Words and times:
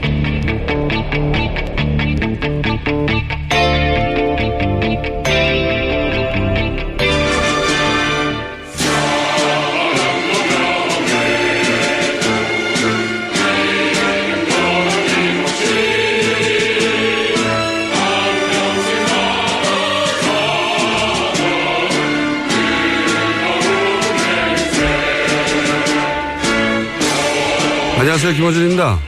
안녕하세요. 28.31 28.37
김호준입니다. 28.37 28.99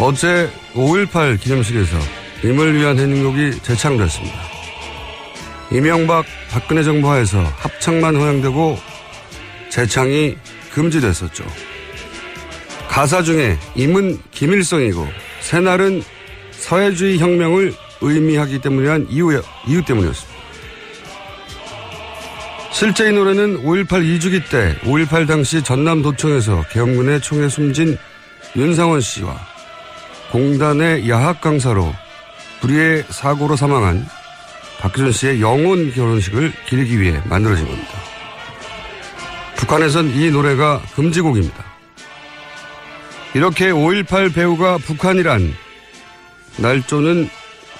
어제 0.00 0.50
5.18 0.72 1.38
기념식에서 1.40 1.96
임을 2.42 2.74
위한 2.74 2.98
행복이 2.98 3.60
재창됐습니다. 3.62 4.34
이명박 5.70 6.24
박근혜 6.50 6.82
정부 6.82 7.10
하에서 7.10 7.42
합창만 7.56 8.16
허용되고 8.16 8.78
재창이 9.70 10.36
금지됐었죠. 10.72 11.44
가사 12.88 13.22
중에 13.22 13.58
임은 13.74 14.20
김일성이고 14.30 15.06
새날은 15.40 16.02
사회주의 16.52 17.18
혁명을 17.18 17.74
의미하기 18.00 18.60
때문이란 18.60 19.08
이유, 19.10 19.42
이유 19.66 19.84
때문이었습니다. 19.84 20.34
실제 22.72 23.08
이 23.08 23.12
노래는 23.12 23.62
5.18 23.64 23.86
2주기 24.18 24.50
때 24.50 24.76
5.18 24.82 25.28
당시 25.28 25.62
전남도청에서 25.62 26.64
계엄군의 26.70 27.20
총에 27.20 27.48
숨진 27.48 27.98
윤상원 28.56 29.00
씨와 29.00 29.36
공단의 30.30 31.08
야학 31.08 31.40
강사로 31.40 31.94
불의의 32.60 33.04
사고로 33.08 33.56
사망한 33.56 34.06
박기준 34.80 35.12
씨의 35.12 35.40
영혼 35.40 35.92
결혼식을 35.92 36.52
기리기 36.66 37.00
위해 37.00 37.20
만들어진 37.26 37.66
겁니다. 37.66 37.90
북한에선 39.56 40.10
이 40.10 40.30
노래가 40.30 40.80
금지곡입니다. 40.94 41.64
이렇게 43.34 43.72
5.18 43.72 44.34
배우가 44.34 44.78
북한이란 44.78 45.54
날조는 46.58 47.28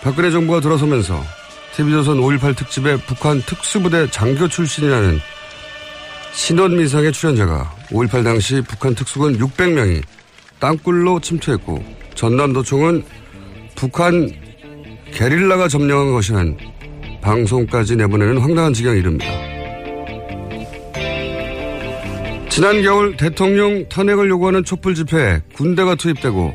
박근혜 0.03 0.31
정부가 0.31 0.61
들어서면서 0.61 1.23
TV조선 1.77 2.19
5.18 2.19 2.57
특집의 2.57 2.99
북한 3.07 3.41
특수부대 3.43 4.11
장교 4.11 4.49
출신이라는 4.49 5.21
신원미상의 6.33 7.13
출연자가 7.13 7.75
5.18 7.91 8.25
당시 8.25 8.61
북한 8.67 8.95
특수군 8.95 9.39
600명이 9.39 10.03
땅굴로 10.65 11.21
침투했고 11.21 11.85
전남도청은 12.15 13.05
북한 13.75 14.31
게릴라가 15.13 15.69
점령한 15.69 16.13
것이란 16.13 16.57
방송까지 17.21 17.97
내보내는 17.97 18.39
황당한 18.39 18.73
지경에 18.73 18.99
이릅니다. 18.99 19.27
지난 22.49 22.83
겨울 22.83 23.15
대통령 23.19 23.87
탄핵을 23.91 24.31
요구하는 24.31 24.65
촛불 24.65 24.95
집회에 24.95 25.43
군대가 25.53 25.97
투입되고 25.97 26.55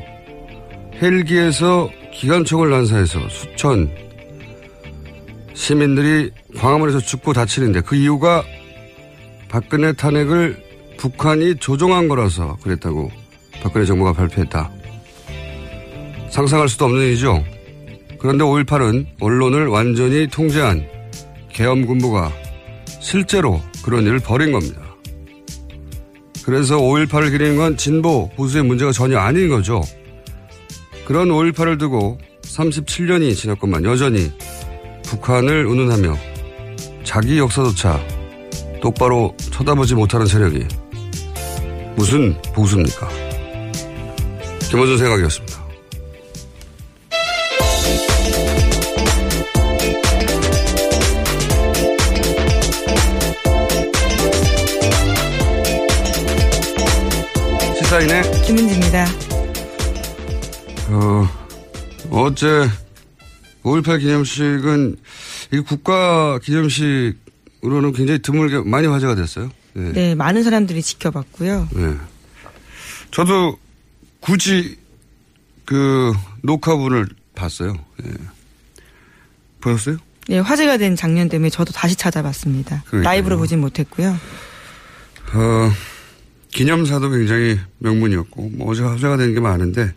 헬기에서 1.00 1.88
기관총을 2.12 2.68
난사해서 2.68 3.28
수천 3.28 3.94
시민들이 5.54 6.32
광화문에서 6.56 6.98
죽고 6.98 7.32
다치는데 7.32 7.82
그 7.82 7.94
이유가 7.94 8.42
박근혜 9.48 9.92
탄핵을 9.92 10.56
북한이 10.96 11.56
조종한 11.56 12.08
거라서 12.08 12.56
그랬다고 12.62 13.19
박근혜 13.62 13.84
정부가 13.84 14.12
발표했다. 14.12 14.70
상상할 16.30 16.68
수도 16.68 16.86
없는 16.86 17.02
일이죠. 17.02 17.44
그런데 18.18 18.44
5.18은 18.44 19.06
언론을 19.20 19.66
완전히 19.68 20.26
통제한 20.28 20.86
계엄군부가 21.52 22.32
실제로 23.00 23.60
그런 23.82 24.04
일을 24.04 24.20
벌인 24.20 24.52
겁니다. 24.52 24.80
그래서 26.44 26.78
5.18을 26.78 27.30
기리는 27.30 27.56
건 27.56 27.76
진보, 27.76 28.28
보수의 28.30 28.64
문제가 28.64 28.92
전혀 28.92 29.18
아닌 29.18 29.48
거죠. 29.48 29.82
그런 31.04 31.28
5.18을 31.28 31.78
두고 31.78 32.18
37년이 32.42 33.36
지났건만 33.36 33.84
여전히 33.84 34.30
북한을 35.04 35.66
운운하며 35.66 36.16
자기 37.04 37.38
역사조차 37.38 38.00
똑바로 38.80 39.34
쳐다보지 39.50 39.94
못하는 39.94 40.26
세력이 40.26 40.66
무슨 41.96 42.40
보수입니까? 42.54 43.08
김원준 44.70 44.98
생각이었습니다. 44.98 45.60
시사인의 57.78 58.22
김은지입니다. 58.46 59.06
어, 60.90 61.28
어제 62.10 62.46
5.18 63.64 63.98
기념식은 63.98 64.96
이 65.52 65.58
국가 65.58 66.38
기념식으로는 66.38 67.92
굉장히 67.92 68.22
드물게 68.22 68.60
많이 68.60 68.86
화제가 68.86 69.16
됐어요. 69.16 69.50
네. 69.72 69.92
네, 69.92 70.14
많은 70.14 70.44
사람들이 70.44 70.80
지켜봤고요. 70.80 71.68
네. 71.72 71.96
저도 73.10 73.58
굳이 74.20 74.76
그 75.64 76.12
녹화분을 76.42 77.06
봤어요. 77.34 77.74
예. 78.04 78.10
보셨어요? 79.60 79.98
네, 80.28 80.38
화제가 80.38 80.76
된 80.76 80.96
장면 80.96 81.28
때문에 81.28 81.50
저도 81.50 81.72
다시 81.72 81.96
찾아봤습니다. 81.96 82.84
그러니까요. 82.86 83.02
라이브로 83.02 83.36
보진 83.38 83.60
못했고요. 83.60 84.10
어, 85.32 85.70
기념사도 86.52 87.10
굉장히 87.10 87.58
명문이었고, 87.78 88.50
뭐 88.54 88.70
어제 88.70 88.82
화제가 88.82 89.16
된 89.16 89.34
게 89.34 89.40
많은데, 89.40 89.92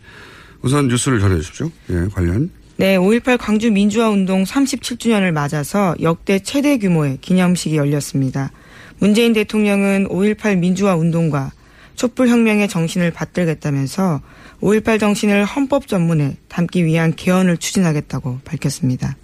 우선 0.62 0.88
뉴스를 0.88 1.20
전해주십시오. 1.20 1.70
예, 1.90 2.08
관련. 2.12 2.50
네, 2.76 2.96
5.18 2.96 3.38
광주 3.38 3.70
민주화 3.70 4.08
운동 4.08 4.42
37주년을 4.44 5.30
맞아서 5.32 5.94
역대 6.02 6.38
최대 6.40 6.78
규모의 6.78 7.18
기념식이 7.20 7.76
열렸습니다. 7.76 8.50
문재인 8.98 9.32
대통령은 9.32 10.08
5.18 10.08 10.58
민주화 10.58 10.96
운동과 10.96 11.52
촛불혁명의 11.96 12.68
정신을 12.68 13.10
받들겠다면서 13.12 14.20
5.18 14.60 14.98
정신을 14.98 15.44
헌법 15.44 15.86
전문에 15.88 16.36
담기 16.48 16.84
위한 16.84 17.14
개헌을 17.14 17.58
추진하겠다고 17.58 18.40
밝혔습니다. 18.44 19.16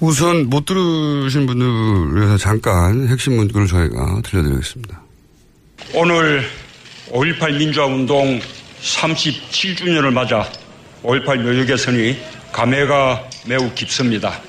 우선 0.00 0.48
못 0.48 0.64
들으신 0.64 1.46
분들을 1.46 2.16
위해서 2.16 2.38
잠깐 2.38 3.06
핵심 3.08 3.36
문구를 3.36 3.66
저희가 3.66 4.22
들려드리겠습니다. 4.24 5.00
오늘 5.94 6.42
5.18 7.10 7.58
민주화운동 7.58 8.40
37주년을 8.80 10.12
맞아 10.12 10.50
5.18 11.02 11.42
묘역 11.42 11.66
개선이 11.66 12.16
감회가 12.52 13.28
매우 13.46 13.72
깊습니다. 13.74 14.40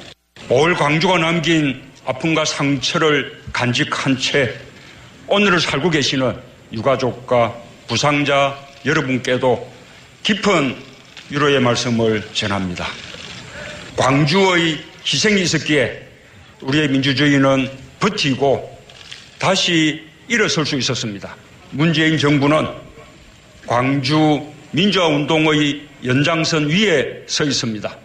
5월 0.47 0.77
광주가 0.77 1.17
남긴 1.17 1.81
아픔과 2.05 2.45
상처를 2.45 3.41
간직한 3.53 4.17
채 4.17 4.53
오늘을 5.27 5.59
살고 5.59 5.89
계시는 5.89 6.50
유가족과 6.73 7.55
부상자 7.87 8.57
여러분께도 8.85 9.71
깊은 10.23 10.75
위로의 11.29 11.59
말씀을 11.59 12.27
전합니다. 12.33 12.87
광주의 13.95 14.79
희생이 15.05 15.41
있었기에 15.41 16.07
우리의 16.61 16.89
민주주의는 16.89 17.69
버티고 17.99 18.77
다시 19.39 20.07
일어설 20.27 20.65
수 20.65 20.77
있었습니다. 20.77 21.35
문재인 21.71 22.17
정부는 22.17 22.67
광주 23.65 24.45
민주화 24.71 25.07
운동의 25.07 25.81
연장선 26.05 26.69
위에 26.69 27.23
서 27.27 27.43
있습니다. 27.43 27.97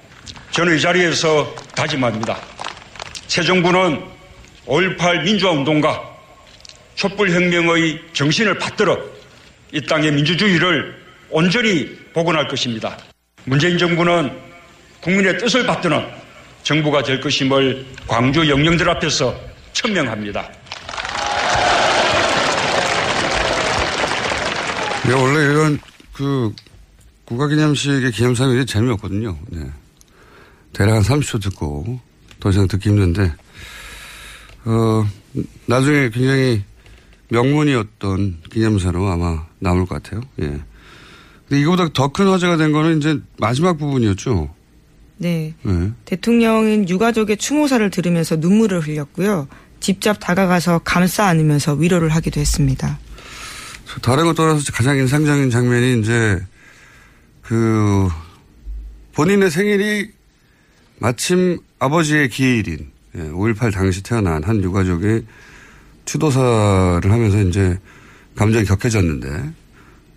저는 0.51 0.77
이 0.77 0.81
자리에서 0.81 1.55
다짐합니다. 1.75 2.39
새 3.29 3.43
정부는 3.43 4.03
5.18 4.67 5.23
민주화 5.23 5.53
운동과 5.53 6.16
촛불혁명의 6.97 8.03
정신을 8.13 8.59
받들어 8.59 8.99
이 9.73 9.81
땅의 9.81 10.13
민주주의를 10.13 10.97
온전히 11.31 11.97
복원할 12.13 12.49
것입니다. 12.49 12.97
문재인 13.45 13.79
정부는 13.79 14.31
국민의 15.01 15.39
뜻을 15.39 15.67
받드는 15.67 16.05
정부가 16.63 17.03
될 17.03 17.21
것임을 17.21 17.87
광주 18.09 18.49
영령들 18.49 18.89
앞에서 18.91 19.39
천명합니다. 19.73 20.51
네, 25.07 25.13
원래 25.13 25.53
이런 25.53 25.79
그 26.13 26.53
국가기념식의 27.27 28.11
기념사항이 28.11 28.67
재미없거든요. 28.67 29.37
네. 29.49 29.61
대략 30.73 30.95
한 30.95 31.03
30초 31.03 31.43
듣고 31.43 32.01
더 32.41 32.51
이상 32.51 32.67
듣기 32.67 32.89
힘든데, 32.89 33.33
어, 34.65 35.07
나중에 35.67 36.11
굉장히 36.11 36.65
명문이었던 37.29 38.39
기념사로 38.51 39.09
아마 39.09 39.47
남을 39.59 39.87
것 39.87 40.03
같아요. 40.03 40.23
예. 40.41 40.61
근데 41.49 41.61
이거보다 41.61 41.89
더 41.93 42.09
큰 42.09 42.27
화제가 42.27 42.57
된 42.57 42.73
거는 42.73 42.99
이제 42.99 43.19
마지막 43.39 43.79
부분이었죠. 43.79 44.55
네. 45.19 45.55
네. 45.63 45.93
대통령은 46.05 46.89
유가족의 46.89 47.37
추모사를 47.37 47.89
들으면서 47.91 48.37
눈물을 48.37 48.81
흘렸고요. 48.81 49.49
직접 49.81 50.15
다가가서 50.21 50.81
감싸 50.85 51.27
안으면서 51.27 51.75
위로를 51.75 52.11
하기도 52.11 52.41
했습니다. 52.41 52.99
다른 54.03 54.25
것 54.25 54.35
떠나서 54.35 54.73
가장 54.73 54.97
인상적인 54.99 55.51
장면이 55.51 56.01
이제 56.01 56.41
그 57.43 58.09
본인의 59.15 59.51
생일이 59.51 60.11
마침 60.99 61.59
아버지의 61.79 62.29
기일인 62.29 62.91
5.18 63.15 63.73
당시 63.73 64.03
태어난 64.03 64.43
한 64.45 64.63
유가족이 64.63 65.23
추도사를 66.07 67.13
하면서 67.13 67.43
이제 67.43 67.79
감정이 68.35 68.65
격해졌는데 68.65 69.53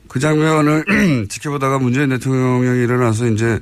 그 0.08 0.20
장면을 0.20 0.86
지켜보다가 1.30 1.80
문재인 1.80 2.10
대통령이 2.10 2.84
일어나서 2.84 3.28
이제 3.28 3.60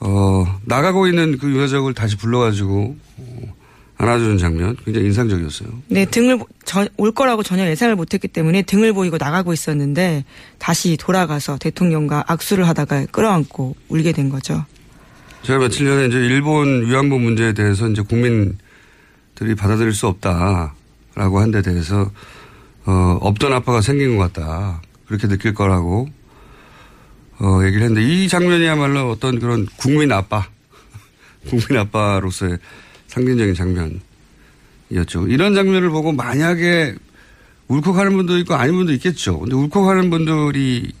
어 0.00 0.44
나가고 0.64 1.06
있는 1.06 1.38
그 1.38 1.50
유가족을 1.50 1.94
다시 1.94 2.16
불러가지고 2.16 2.96
어, 3.16 3.54
안아주는 3.96 4.38
장면 4.38 4.76
굉장히 4.84 5.06
인상적이었어요. 5.06 5.68
네, 5.88 6.04
등을 6.04 6.40
저, 6.64 6.86
올 6.96 7.12
거라고 7.12 7.42
전혀 7.42 7.66
예상을 7.66 7.94
못했기 7.94 8.28
때문에 8.28 8.62
등을 8.62 8.92
보이고 8.92 9.16
나가고 9.18 9.52
있었는데 9.52 10.24
다시 10.58 10.96
돌아가서 10.96 11.58
대통령과 11.58 12.24
악수를 12.26 12.66
하다가 12.68 13.06
끌어안고 13.06 13.76
울게 13.88 14.12
된 14.12 14.28
거죠. 14.28 14.64
제가 15.42 15.60
며칠 15.60 15.86
전에 15.86 16.06
이제 16.06 16.18
일본 16.18 16.86
위안부 16.86 17.18
문제에 17.18 17.52
대해서 17.52 17.88
이제 17.88 18.02
국민들이 18.02 19.54
받아들일 19.56 19.92
수 19.92 20.08
없다 20.08 20.74
라고 21.14 21.40
한 21.40 21.50
데 21.50 21.62
대해서 21.62 22.10
어, 22.86 23.18
없던 23.20 23.52
아빠가 23.52 23.80
생긴 23.80 24.16
것 24.16 24.32
같다. 24.32 24.82
그렇게 25.06 25.28
느낄 25.28 25.54
거라고 25.54 26.08
어, 27.40 27.60
얘기를 27.64 27.82
했는데 27.82 28.02
이 28.06 28.28
장면이야말로 28.28 29.10
어떤 29.10 29.38
그런 29.38 29.66
국민 29.76 30.12
아빠, 30.12 30.46
국민 31.48 31.78
아빠로서의 31.78 32.58
상징적인 33.08 33.54
장면이었죠. 33.54 35.28
이런 35.28 35.54
장면을 35.54 35.90
보고 35.90 36.12
만약에 36.12 36.94
울컥하는 37.68 38.16
분도 38.16 38.38
있고 38.38 38.54
아닌 38.54 38.74
분도 38.74 38.92
있겠죠. 38.92 39.40
근데 39.40 39.54
울컥하는 39.54 40.10
분들이 40.10 40.92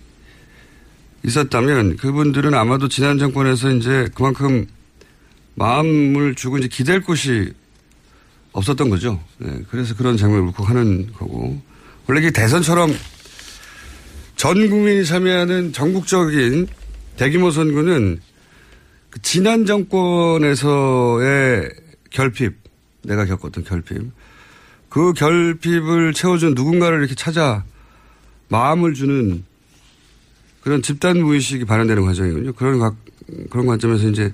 있었다면 1.24 1.96
그분들은 1.96 2.54
아마도 2.54 2.88
지난 2.88 3.18
정권에서 3.18 3.70
이제 3.72 4.08
그만큼 4.14 4.66
마음을 5.54 6.34
주고 6.34 6.58
이제 6.58 6.68
기댈 6.68 7.00
곳이 7.00 7.52
없었던 8.54 8.88
거죠. 8.88 9.20
네, 9.38 9.60
그래서 9.68 9.94
그런 9.94 10.16
장면을 10.16 10.46
울컥하는 10.48 11.12
거고. 11.12 11.60
원래 12.06 12.20
이게 12.20 12.30
대선처럼 12.30 12.94
전 14.36 14.70
국민이 14.70 15.04
참여하는 15.04 15.72
전국적인 15.72 16.68
대규모 17.16 17.50
선거는 17.50 18.20
그 19.10 19.22
지난 19.22 19.66
정권에서의 19.66 21.70
결핍, 22.10 22.54
내가 23.02 23.24
겪었던 23.26 23.64
결핍, 23.64 24.10
그 24.88 25.12
결핍을 25.12 26.14
채워준 26.14 26.54
누군가를 26.54 27.00
이렇게 27.00 27.14
찾아 27.14 27.64
마음을 28.48 28.94
주는 28.94 29.44
그런 30.60 30.82
집단 30.82 31.20
무의식이 31.20 31.64
발현되는 31.64 32.04
과정이군요. 32.04 32.52
그런 32.52 32.78
각, 32.78 32.94
그런 33.50 33.66
관점에서 33.66 34.08
이제, 34.08 34.32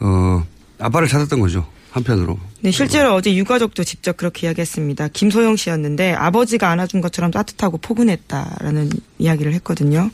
어, 0.00 0.46
아빠를 0.78 1.08
찾았던 1.08 1.40
거죠. 1.40 1.66
한편으로. 1.98 2.38
네, 2.60 2.70
실제로 2.70 3.14
어제 3.14 3.34
유가족도 3.34 3.84
직접 3.84 4.16
그렇게 4.16 4.46
이야기했습니다. 4.46 5.08
김소영 5.08 5.56
씨였는데 5.56 6.12
아버지가 6.14 6.70
안아준 6.70 7.00
것처럼 7.00 7.30
따뜻하고 7.30 7.78
포근했다라는 7.78 8.90
이야기를 9.18 9.52
했거든요. 9.54 10.10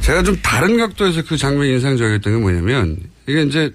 제가 0.00 0.22
좀 0.22 0.36
다른 0.42 0.76
각도에서 0.78 1.22
그 1.24 1.36
장면이 1.36 1.72
인상적이었던 1.72 2.32
게 2.32 2.38
뭐냐면 2.38 2.96
이게 3.26 3.42
이제 3.42 3.74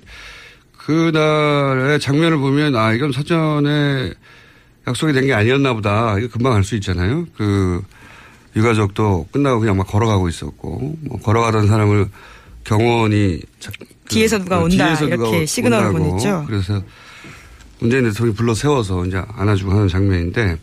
그날의 0.78 2.00
장면을 2.00 2.38
보면 2.38 2.76
아 2.76 2.94
이건 2.94 3.12
사전에 3.12 4.14
약속이 4.88 5.14
된 5.14 5.26
게 5.26 5.34
아니었나 5.34 5.74
보다. 5.74 6.18
이거 6.20 6.28
금방 6.30 6.54
알 6.54 6.64
수 6.64 6.76
있잖아요. 6.76 7.26
그 7.36 7.82
유가족도 8.56 9.28
끝나고 9.32 9.60
그냥 9.60 9.78
막 9.78 9.88
걸어가고 9.88 10.30
있었고 10.30 10.96
뭐 11.02 11.20
걸어가던 11.20 11.68
사람을 11.68 12.08
경호원이 12.66 13.42
뒤에서 14.10 14.38
누가 14.40 14.60
온다 14.60 14.88
뒤에서 14.88 15.06
이렇게 15.06 15.32
누가 15.32 15.46
시그널을 15.46 15.88
온다고. 15.88 16.10
보냈죠. 16.10 16.44
그래서 16.48 16.84
문재인 17.80 18.04
대통령이 18.06 18.36
불러 18.36 18.54
세워서 18.54 19.06
이제 19.06 19.22
안아주고 19.28 19.72
하는 19.72 19.88
장면인데 19.88 20.58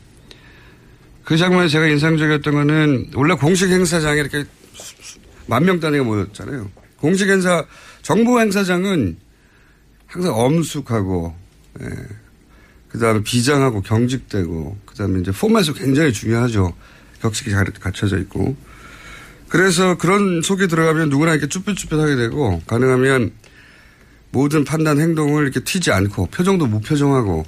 그 1.25 1.37
장면에 1.37 1.68
제가 1.68 1.87
인상적이었던 1.87 2.54
거는 2.54 3.11
원래 3.14 3.35
공식 3.35 3.68
행사장에 3.71 4.21
이렇게 4.21 4.44
만 5.47 5.64
명 5.64 5.80
단위가 5.80 6.04
모였잖아요. 6.04 6.71
공식 6.99 7.28
행사 7.28 7.64
정부 8.02 8.40
행사장은 8.40 9.16
항상 10.06 10.35
엄숙하고 10.35 11.35
예. 11.80 11.87
그다음에 12.88 13.23
비장하고 13.23 13.80
경직되고 13.80 14.76
그다음에 14.87 15.21
이제 15.21 15.30
포맷이 15.30 15.73
굉장히 15.75 16.12
중요하죠. 16.12 16.73
격식이 17.23 17.50
잘 17.50 17.64
갖춰져 17.80 18.18
있고 18.18 18.54
그래서 19.52 19.99
그런 19.99 20.40
속에 20.40 20.66
들어가면 20.66 21.11
누구나 21.11 21.32
이렇게 21.32 21.47
쭈뼛쭈뼛하게 21.47 22.16
되고 22.16 22.62
가능하면 22.66 23.32
모든 24.30 24.64
판단 24.64 24.99
행동을 24.99 25.42
이렇게 25.42 25.61
튀지 25.61 25.92
않고 25.92 26.28
표정도 26.28 26.66
무표정하고 26.66 27.44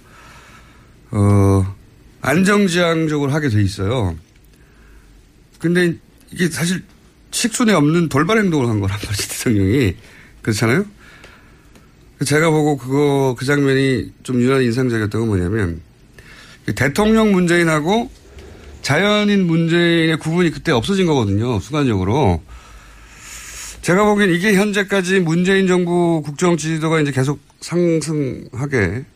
어 1.13 1.75
안정지향적으로 2.21 3.33
하게 3.33 3.49
돼 3.49 3.63
있어요. 3.63 4.15
근데 5.59 5.95
이게 6.31 6.51
사실 6.51 6.83
식순에 7.31 7.73
없는 7.73 8.11
돌발 8.11 8.37
행동을 8.37 8.69
한 8.69 8.81
거란 8.81 8.99
말이지, 9.03 9.29
대통령이. 9.31 9.97
그렇잖아요? 10.43 10.85
제가 12.27 12.51
보고 12.51 12.77
그거, 12.77 13.35
그 13.39 13.47
장면이 13.47 14.13
좀 14.23 14.43
유난히 14.43 14.67
인상적이었던 14.67 15.21
건 15.23 15.29
뭐냐면, 15.29 15.81
대통령 16.77 17.33
문재인하고 17.33 18.11
자연인 18.85 19.47
문재인의 19.47 20.19
구분이 20.19 20.51
그때 20.51 20.71
없어진 20.71 21.07
거거든요, 21.07 21.59
순간적으로. 21.59 22.43
제가 23.81 24.05
보기엔 24.05 24.29
이게 24.31 24.55
현재까지 24.55 25.21
문재인 25.21 25.67
정부 25.67 26.21
국정 26.23 26.59
지지도가 26.59 27.01
이제 27.01 27.11
계속 27.11 27.41
상승하게 27.63 29.07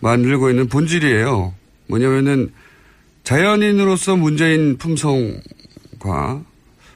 만들고 0.00 0.48
있는 0.48 0.68
본질이에요. 0.68 1.54
뭐냐면은 1.88 2.52
자연인으로서 3.22 4.16
문재인 4.16 4.78
품성과 4.78 6.42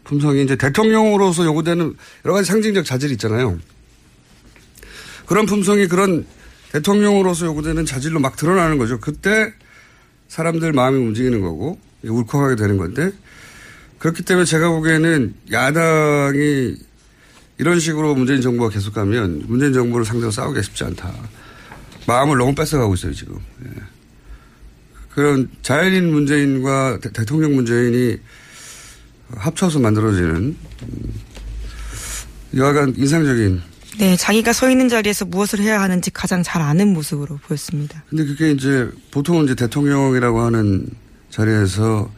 품성이 0.05 0.43
이제 0.43 0.57
대통령으로서 0.57 1.45
요구되는 1.45 1.95
여러 2.25 2.35
가지 2.35 2.51
상징적 2.51 2.87
자질이 2.87 3.13
있잖아요. 3.13 3.59
그런 5.27 5.45
품성이 5.45 5.87
그런 5.87 6.25
대통령으로서 6.73 7.45
요구되는 7.45 7.85
자질로 7.85 8.21
막 8.21 8.37
드러나는 8.37 8.79
거죠. 8.79 8.99
그때 9.01 9.53
사람들 10.35 10.73
마음이 10.73 10.99
움직이는 10.99 11.43
거고 11.43 11.79
울컥하게 12.03 12.57
되는 12.57 12.77
건데 12.77 13.13
그렇기 14.01 14.25
때문에 14.25 14.45
제가 14.45 14.69
보기에는 14.69 15.33
야당이 15.53 16.75
이런 17.59 17.79
식으로 17.79 18.17
문재인 18.17 18.41
정부가 18.41 18.69
계속 18.69 18.95
가면 18.95 19.45
문재인 19.47 19.73
정부를 19.73 20.05
상대로 20.05 20.33
싸우기가 20.33 20.61
쉽지 20.61 20.83
않다. 20.83 21.15
마음을 22.09 22.37
너무 22.37 22.53
뺏어가고 22.53 22.95
있어요, 22.95 23.15
지금. 23.15 23.39
예. 23.65 23.71
그런 25.11 25.49
자연인 25.63 26.13
문재인과 26.13 26.99
대, 27.01 27.25
통령 27.25 27.55
문재인이 27.55 28.19
합쳐서 29.37 29.79
만들어지는 29.79 30.35
음, 30.35 31.15
여하간 32.57 32.95
인상적인 32.97 33.63
네, 33.99 34.17
자기가 34.17 34.53
서 34.53 34.71
있는 34.71 34.89
자리에서 34.89 35.25
무엇을 35.25 35.61
해야 35.61 35.81
하는지 35.81 36.11
가장 36.11 36.43
잘 36.43 36.63
아는 36.63 36.93
모습으로 36.93 37.39
보였습니다. 37.39 38.03
근데 38.09 38.25
그게 38.25 38.51
이제 38.51 38.91
보통은 39.11 39.45
이제 39.45 39.55
대통령이라고 39.55 40.41
하는 40.41 40.87
자리에서 41.31 42.11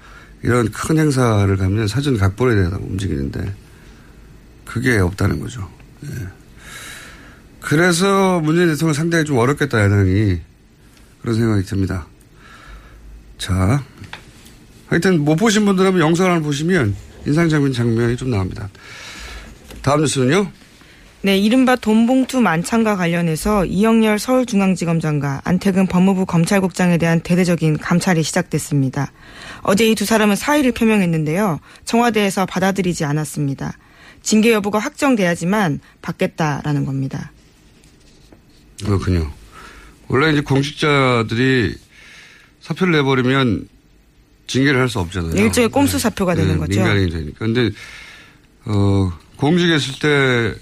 이런 0.42 0.70
큰 0.70 0.98
행사를 0.98 1.56
가면 1.56 1.88
사전 1.88 2.16
각본에 2.16 2.54
대해서 2.54 2.76
움직이는데 2.80 3.54
그게 4.64 4.98
없다는 4.98 5.40
거죠. 5.40 5.68
예. 6.04 6.08
그래서 7.60 8.40
문재인 8.40 8.68
대통령 8.68 8.94
상당히 8.94 9.24
좀 9.24 9.38
어렵겠다, 9.38 9.82
야당이. 9.82 10.38
그런 11.20 11.34
생각이 11.34 11.64
듭니다. 11.64 12.06
자. 13.38 13.82
하여튼 14.86 15.24
못 15.24 15.34
보신 15.34 15.64
분들은 15.64 15.98
영상을 15.98 16.30
하나 16.30 16.40
보시면 16.40 16.94
인상적인 17.26 17.72
장면이 17.72 18.16
좀 18.16 18.30
나옵니다. 18.30 18.68
다음 19.82 20.00
뉴스는요? 20.02 20.50
네, 21.26 21.36
이른바 21.38 21.74
돈봉투 21.74 22.40
만찬과 22.40 22.94
관련해서 22.94 23.64
이영렬 23.64 24.16
서울중앙지검장과 24.20 25.40
안태근 25.42 25.88
법무부 25.88 26.24
검찰국장에 26.24 26.98
대한 26.98 27.18
대대적인 27.20 27.78
감찰이 27.78 28.22
시작됐습니다. 28.22 29.10
어제 29.62 29.88
이 29.90 29.96
두 29.96 30.04
사람은 30.04 30.36
사의를 30.36 30.70
표명했는데요. 30.70 31.58
청와대에서 31.84 32.46
받아들이지 32.46 33.04
않았습니다. 33.04 33.76
징계 34.22 34.52
여부가 34.52 34.78
확정돼야지만 34.78 35.80
받겠다라는 36.00 36.84
겁니다. 36.84 37.32
그렇군요. 38.84 39.28
원래 40.06 40.30
이제 40.30 40.42
공직자들이 40.42 41.74
사표를 42.60 42.92
내버리면 42.92 43.68
징계를 44.46 44.78
할 44.78 44.88
수 44.88 45.00
없잖아요. 45.00 45.34
일종의 45.34 45.70
꼼수 45.70 45.98
사표가 45.98 46.34
네. 46.36 46.42
되는 46.42 46.54
네, 46.54 46.60
거죠. 46.60 46.78
민간인이 46.78 47.10
되니까. 47.10 47.38
근데, 47.40 47.70
어, 48.66 49.10
공직에 49.38 49.74
있을 49.74 49.98
때 49.98 50.60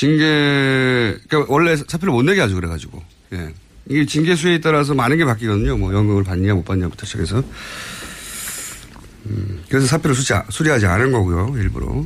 징계, 0.00 1.18
그러니까 1.28 1.52
원래 1.52 1.76
사표를 1.76 2.10
못 2.10 2.22
내게 2.22 2.40
하죠. 2.40 2.54
그래가지고. 2.54 3.02
예. 3.34 3.52
이게 3.86 4.06
징계 4.06 4.34
수에 4.34 4.58
따라서 4.58 4.94
많은 4.94 5.18
게 5.18 5.26
바뀌거든요. 5.26 5.76
뭐 5.76 5.92
연금을 5.92 6.24
받냐 6.24 6.54
못 6.54 6.64
받냐부터 6.64 7.04
시작해서. 7.04 7.44
음, 9.26 9.62
그래서 9.68 9.86
사표를 9.86 10.16
수리, 10.16 10.38
수리하지 10.48 10.86
않은 10.86 11.12
거고요. 11.12 11.54
일부러. 11.58 12.02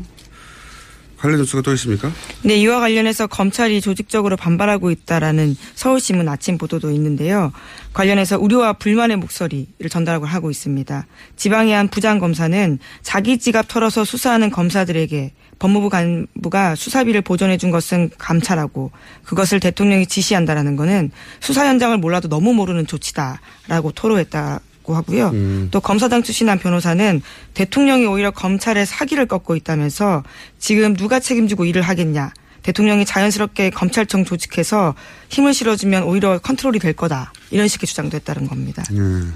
관련 1.18 1.38
뉴스가 1.38 1.62
또 1.62 1.72
있습니까? 1.74 2.10
네, 2.42 2.56
이와 2.56 2.80
관련해서 2.80 3.28
검찰이 3.28 3.80
조직적으로 3.80 4.36
반발하고 4.36 4.90
있다라는 4.90 5.56
서울신문 5.76 6.28
아침 6.28 6.58
보도도 6.58 6.90
있는데요. 6.90 7.52
관련해서 7.92 8.38
우려와 8.40 8.74
불만의 8.74 9.18
목소리를 9.18 9.88
전달하고 9.88 10.26
하고 10.26 10.50
있습니다. 10.50 11.06
지방의 11.36 11.74
한 11.74 11.88
부장검사는 11.88 12.80
자기 13.02 13.38
지갑 13.38 13.68
털어서 13.68 14.04
수사하는 14.04 14.50
검사들에게 14.50 15.32
법무부 15.58 15.88
간부가 15.88 16.74
수사비를 16.74 17.22
보존해 17.22 17.56
준 17.56 17.70
것은 17.70 18.10
감찰하고 18.18 18.90
그것을 19.24 19.60
대통령이 19.60 20.06
지시한다라는 20.06 20.76
것은 20.76 21.10
수사 21.40 21.66
현장을 21.66 21.96
몰라도 21.98 22.28
너무 22.28 22.54
모르는 22.54 22.86
조치다라고 22.86 23.92
토로했다. 23.94 24.60
고 24.84 24.94
하고요. 24.94 25.30
음. 25.30 25.68
또 25.70 25.80
검사장 25.80 26.22
출신 26.22 26.50
한 26.50 26.58
변호사는 26.58 27.22
대통령이 27.54 28.04
오히려 28.04 28.30
검찰의 28.30 28.84
사기를 28.84 29.24
꺾고 29.24 29.56
있다면서 29.56 30.22
지금 30.58 30.94
누가 30.94 31.20
책임지고 31.20 31.64
일을 31.64 31.80
하겠냐. 31.80 32.34
대통령이 32.62 33.06
자연스럽게 33.06 33.70
검찰청 33.70 34.26
조직해서 34.26 34.94
힘을 35.30 35.54
실어주면 35.54 36.02
오히려 36.02 36.38
컨트롤이 36.38 36.80
될 36.80 36.92
거다. 36.92 37.32
이런 37.50 37.66
식의 37.66 37.86
주장도 37.86 38.16
했다는 38.16 38.46
겁니다. 38.46 38.82
음. 38.90 39.34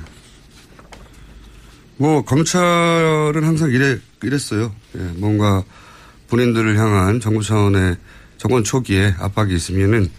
뭐 1.97 2.23
검찰은 2.23 3.43
항상 3.45 3.71
이래 3.71 3.99
이랬어요. 4.23 4.73
예, 4.97 5.01
뭔가 5.17 5.65
본인들을 6.28 6.76
향한 6.78 7.20
정부 7.20 7.42
차원의 7.42 7.97
정권 8.37 8.64
초기에 8.64 9.14
압박이 9.18 9.54
있으면은 9.54 10.11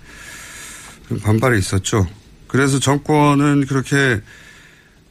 반발이 1.23 1.57
있었죠. 1.59 2.07
그래서 2.47 2.79
정권은 2.79 3.65
그렇게 3.67 4.21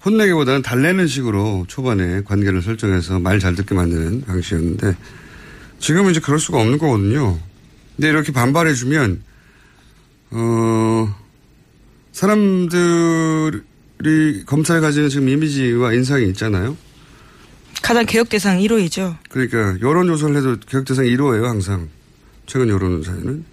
혼내기보다는 0.05 0.63
달래는 0.63 1.07
식으로 1.07 1.65
초반에 1.69 2.23
관계를 2.23 2.63
설정해서 2.63 3.19
말 3.19 3.39
잘 3.41 3.55
듣게 3.55 3.75
만드는 3.75 4.23
방식이었는데 4.23 4.97
지금은 5.81 6.11
이제 6.13 6.21
그럴 6.21 6.39
수가 6.39 6.61
없는 6.61 6.79
거거든요. 6.79 7.39
근데 7.97 8.09
이렇게 8.09 8.33
반발해주면, 8.33 9.23
어, 10.31 11.15
사람들이 12.13 13.61
검찰에 14.47 14.81
가지는 14.81 15.09
지금 15.09 15.29
이미지와 15.29 15.93
인상이 15.95 16.29
있잖아요. 16.31 16.77
가장 17.83 18.07
개혁 18.07 18.29
대상 18.29 18.59
1호이죠. 18.59 19.17
그러니까 19.31 19.77
여론조사를 19.81 20.37
해도 20.37 20.57
개혁 20.67 20.85
대상 20.85 21.05
1호예요, 21.05 21.45
항상. 21.45 21.89
최근 22.47 22.69
여론조사에는. 22.69 23.45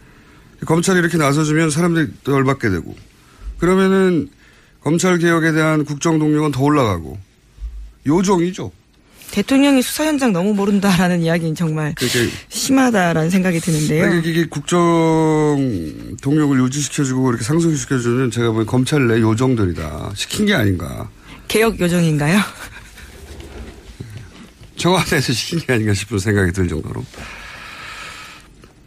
검찰이 0.65 1.00
이렇게 1.00 1.17
나서주면 1.17 1.70
사람들이 1.70 2.08
더 2.24 2.34
열받게 2.34 2.70
되고. 2.70 2.96
그러면은 3.58 4.29
검찰 4.82 5.17
개혁에 5.17 5.51
대한 5.51 5.86
국정 5.86 6.20
동력은 6.20 6.51
더 6.51 6.63
올라가고 6.63 7.17
요종이죠. 8.05 8.72
대통령이 9.32 9.82
수사 9.82 10.05
현장 10.05 10.32
너무 10.32 10.53
모른다라는 10.53 11.22
이야기는 11.22 11.55
정말 11.55 11.96
심하다라는 12.50 13.29
생각이 13.29 13.60
드는데요. 13.60 14.20
이게 14.20 14.46
국정 14.46 14.77
동력을 16.22 16.58
유지시켜주고 16.60 17.32
이렇게 17.32 17.44
상승시켜주는 17.44 18.32
제가 18.32 18.50
보기엔 18.50 18.65
검찰 18.65 19.08
내 19.08 19.20
요정들이다. 19.20 20.12
시킨 20.15 20.46
게 20.46 20.53
아닌가. 20.53 21.10
개혁 21.48 21.79
요정인가요? 21.79 22.39
청와대에서 24.86 25.34
시킨 25.34 25.60
게 25.62 25.74
아닌가 25.74 25.96
싶은 25.96 26.20
생각이 26.20 26.51
들 26.51 26.68
정도로. 26.68 27.04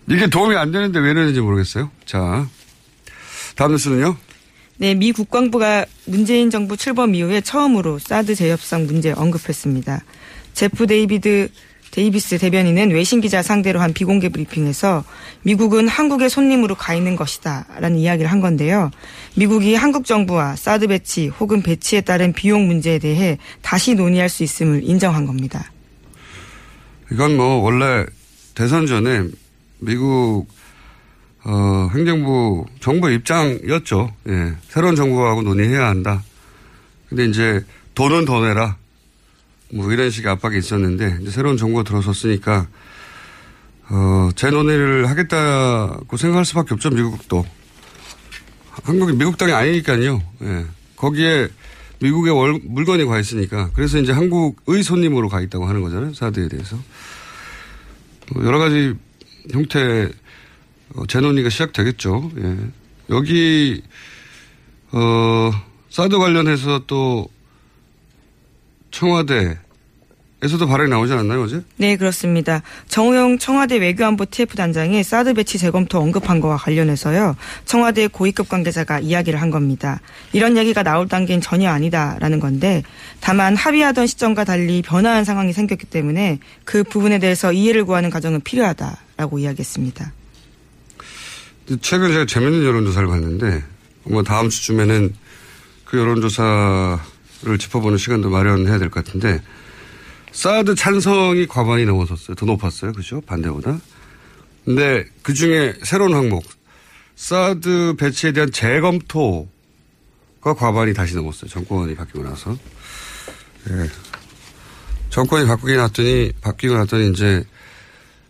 이게 0.09 0.29
도움이 0.29 0.55
안 0.57 0.71
되는데 0.71 1.01
왜 1.01 1.11
이러는지 1.11 1.41
모르겠어요. 1.41 1.91
자, 2.07 2.47
다음 3.57 3.73
뉴스는요. 3.73 4.17
네, 4.77 4.95
미 4.95 5.11
국방부가 5.11 5.85
문재인 6.05 6.51
정부 6.51 6.77
출범 6.77 7.17
이후에 7.17 7.41
처음으로 7.41 7.99
사드 7.99 8.37
재협상 8.37 8.87
문제 8.87 9.11
언급했습니다. 9.11 10.05
제프 10.55 10.87
데이비드 10.87 11.49
데이비스 11.91 12.39
대변인은 12.39 12.93
외신 12.93 13.21
기자 13.21 13.43
상대로 13.43 13.81
한 13.81 13.93
비공개 13.93 14.29
브리핑에서 14.29 15.03
미국은 15.43 15.89
한국의 15.89 16.31
손님으로 16.31 16.77
가 16.77 16.95
있는 16.95 17.17
것이다 17.17 17.67
라는 17.81 17.99
이야기를 17.99 18.31
한 18.31 18.41
건데요. 18.41 18.93
미국이 19.35 19.75
한국 19.75 20.05
정부와 20.05 20.55
사드 20.55 20.87
배치 20.87 21.27
혹은 21.27 21.61
배치에 21.61 22.03
따른 22.03 22.33
비용 22.33 22.69
문제에 22.69 23.01
대해 23.01 23.39
다시 23.63 23.95
논의할 23.95 24.29
수 24.29 24.45
있음을 24.45 24.85
인정한 24.85 25.27
겁니다. 25.27 25.73
이건 27.11 27.37
뭐 27.37 27.63
원래 27.63 28.05
대선 28.55 28.87
전에 28.87 29.29
미국 29.79 30.47
어, 31.45 31.89
행정부 31.95 32.67
정부 32.81 33.11
입장이었죠. 33.11 34.13
예. 34.29 34.55
새로운 34.69 34.97
정부하고 34.97 35.43
논의해야 35.43 35.87
한다. 35.87 36.23
근데 37.09 37.25
이제 37.25 37.65
돈은 37.95 38.25
더 38.25 38.41
내라. 38.43 38.77
뭐 39.73 39.93
이런 39.93 40.11
식의 40.11 40.31
압박이 40.33 40.59
있었는데 40.59 41.19
이제 41.23 41.31
새로운 41.31 41.57
정부가 41.57 41.85
들어섰으니까 41.85 42.67
어, 43.91 44.31
재논의를 44.35 45.09
하겠다고 45.09 46.17
생각할 46.17 46.45
수밖에 46.45 46.75
없죠. 46.75 46.91
미국도. 46.91 47.47
한국이 48.83 49.13
미국 49.15 49.39
땅이 49.39 49.53
아니니까요. 49.53 50.23
예. 50.43 50.67
거기에 50.97 51.49
미국에 52.01 52.31
월, 52.31 52.61
물건이 52.63 53.05
가 53.05 53.19
있으니까 53.19 53.71
그래서 53.75 53.99
이제 53.99 54.13
한국의 54.13 54.83
손님으로 54.83 55.29
가 55.29 55.41
있다고 55.41 55.67
하는 55.67 55.83
거잖아요. 55.83 56.15
사드에 56.15 56.49
대해서. 56.49 56.79
뭐 58.33 58.45
여러 58.45 58.59
가지 58.59 58.95
형태 59.51 60.09
어, 60.95 61.07
재논의가 61.07 61.51
시작되겠죠. 61.51 62.31
예. 62.39 62.57
여기 63.11 63.83
어 64.93 65.51
사드 65.91 66.19
관련해서 66.19 66.85
또 66.87 67.29
청와대 68.91 69.59
에서도 70.41 70.69
발언이 70.69 70.89
나오지 70.89 71.13
않았나요, 71.15 71.43
어제? 71.43 71.63
네, 71.79 71.97
그렇습니다. 71.97 72.63
정우영 72.87 73.39
청와대 73.39 73.77
외교안보 73.79 74.25
TF단장이 74.27 75.03
사드 75.03 75.35
배치 75.35 75.59
재검토 75.59 75.99
언급한 75.99 76.39
거와 76.41 76.57
관련해서요. 76.57 77.35
청와대 77.65 78.07
고위급 78.07 78.49
관계자가 78.49 79.01
이야기를 79.01 79.41
한 79.43 79.51
겁니다. 79.51 80.01
이런 80.33 80.57
얘기가 80.57 80.85
나올 80.85 81.09
단계는 81.09 81.41
전혀 81.41 81.71
아니다라는 81.71 82.39
건데 82.39 82.85
다만 83.21 83.57
합의하던 83.57 84.07
시점과 84.07 84.45
달리 84.45 84.81
변화한 84.81 85.25
상황이 85.25 85.53
생겼기 85.53 85.87
때문에 85.87 86.39
그 86.65 86.85
부분에 86.85 87.19
대해서 87.19 87.53
이해를 87.53 87.85
구하는 87.85 88.09
과정은 88.09 88.41
필요하다라고 88.43 89.41
이야기했습니다. 89.41 90.13
최근 91.83 92.13
제가 92.13 92.27
재밌는 92.27 92.65
여론조사를 92.65 93.09
봤는데 93.09 93.65
뭐 94.05 94.23
다음 94.23 94.49
주쯤에는 94.51 95.15
그 95.85 95.99
여론조사를 95.99 97.59
짚어보는 97.59 97.99
시간도 97.99 98.31
마련해야 98.31 98.79
될 98.79 98.89
것 98.89 99.05
같은데 99.05 99.43
사드 100.33 100.75
찬성이 100.75 101.47
과반이 101.47 101.85
넘어섰어요. 101.85 102.35
더 102.35 102.47
높았어요. 102.47 102.93
그죠? 102.93 103.21
반대보다. 103.23 103.81
근데 104.65 105.05
그 105.23 105.35
중에 105.35 105.75
새로운 105.83 106.15
항목, 106.15 106.45
사드 107.17 107.97
배치에 107.99 108.33
대한 108.33 108.53
재검토가 108.53 109.49
과반이 110.57 110.93
다시 110.95 111.15
넘었어요. 111.15 111.51
정권이 111.51 111.95
바뀌고 111.95 112.23
나서. 112.23 112.57
예. 113.71 113.89
정권이 115.11 115.47
바꾸기 115.47 115.75
났더니, 115.75 116.33
바뀌고 116.41 116.75
났더니 116.75 117.11
이제 117.11 117.45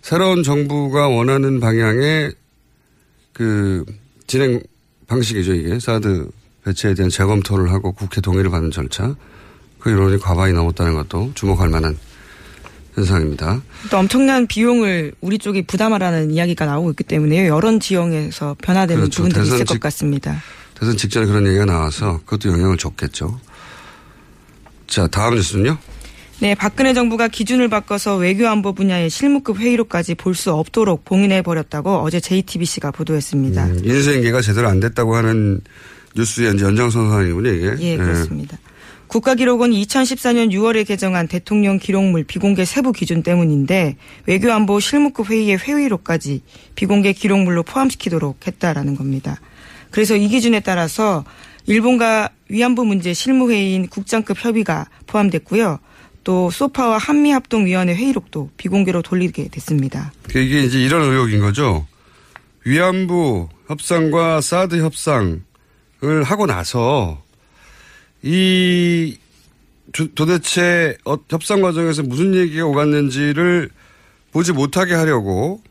새로운 0.01 0.43
정부가 0.43 1.09
원하는 1.09 1.61
방향의 1.61 2.33
그 3.33 3.85
진행 4.27 4.63
방식이죠, 5.07 5.55
이게. 5.55 5.81
사드 5.81 6.31
배치에 6.65 6.95
대한 6.95 7.11
재검토를 7.11 7.73
하고 7.73 7.93
국회 7.93 8.21
동의를 8.21 8.51
받는 8.51 8.71
절차. 8.71 9.15
그 9.89 9.93
여론이 9.93 10.19
과반이 10.21 10.53
넘었다는 10.53 10.95
것도 10.95 11.33
주목할 11.35 11.71
만한 11.71 11.97
현상입니다. 12.95 13.63
또 13.91 13.97
엄청난 13.99 14.47
비용을 14.47 15.13
우리 15.23 15.39
쪽이 15.39 15.63
부담하라는 15.67 16.31
이야기가 16.31 16.67
나오고 16.67 16.91
있기 16.91 17.05
때문에 17.05 17.47
여론 17.49 17.81
지형에서 17.81 18.57
변화되는 18.63 19.01
그렇죠. 19.03 19.23
부분들이 19.23 19.45
있을 19.47 19.53
대선 19.59 19.67
것 19.67 19.73
직- 19.75 19.81
같습니다. 19.81 20.43
대선 20.79 20.97
직전에 20.97 21.27
그런 21.27 21.47
얘기가 21.47 21.65
나와서 21.65 22.21
그것도 22.27 22.53
영향을 22.53 22.77
줬겠죠. 22.77 23.41
자, 24.87 25.07
다음 25.07 25.35
뉴스는요? 25.37 25.79
네, 26.41 26.55
박근혜 26.55 26.93
정부가 26.95 27.29
기준을 27.29 27.69
바꿔서 27.69 28.17
외교안보 28.17 28.73
분야의 28.75 29.11
실무급 29.11 29.59
회의로까지 29.59 30.15
볼 30.15 30.35
수 30.35 30.53
없도록 30.53 31.05
봉인해 31.05 31.43
버렸다고 31.43 31.97
어제 32.01 32.21
JTBC가 32.21 32.91
보도했습니다. 32.93 33.65
음, 33.65 33.81
인수인계가 33.85 34.41
제대로 34.43 34.69
안 34.69 34.79
됐다고 34.81 35.17
하는 35.17 35.61
뉴스의 36.15 36.49
연장선상이군요, 36.61 37.51
이게. 37.51 37.75
예, 37.81 37.97
그렇습니다. 37.97 38.57
국가기록원이 39.09 39.83
2014년 39.85 40.51
6월에 40.53 40.87
개정한 40.87 41.29
대통령 41.29 41.79
기록물 41.79 42.25
비공개 42.25 42.65
세부 42.65 42.93
기준 42.93 43.23
때문인데 43.23 43.97
외교안보 44.27 44.81
실무급 44.81 45.31
회의의 45.31 45.59
회의로까지 45.59 46.43
비공개 46.75 47.13
기록물로 47.15 47.63
포함시키도록 47.63 48.47
했다라는 48.47 48.97
겁니다. 48.97 49.41
그래서 49.91 50.15
이 50.15 50.29
기준에 50.29 50.61
따라서 50.61 51.25
일본과 51.67 52.31
위안부 52.49 52.85
문제 52.85 53.13
실무회의인 53.13 53.89
국장급 53.89 54.45
협의가 54.45 54.87
포함됐고요. 55.07 55.79
또 56.25 56.51
소파와 56.51 56.99
한미합동위원회 56.99 57.95
회의록도 57.95 58.51
비공개로 58.59 59.01
돌리게 59.03 59.49
됐습니다. 59.49 60.13
그 60.29 60.39
이게 60.39 60.63
이제 60.63 60.79
이런 60.79 61.03
의혹인 61.03 61.41
거죠. 61.41 61.87
위안부 62.65 63.49
협상과 63.69 64.43
사드 64.43 64.83
협상을 64.83 65.41
하고 66.25 66.47
나서 66.47 67.23
이 68.23 69.17
조- 69.93 70.13
도대체 70.15 70.97
어- 71.05 71.19
협상 71.31 71.61
과정에서 71.61 72.03
무슨 72.03 72.35
얘기가 72.35 72.67
오갔는지를 72.67 73.71
보지 74.33 74.53
못하게 74.53 74.95
하려고 74.95 75.63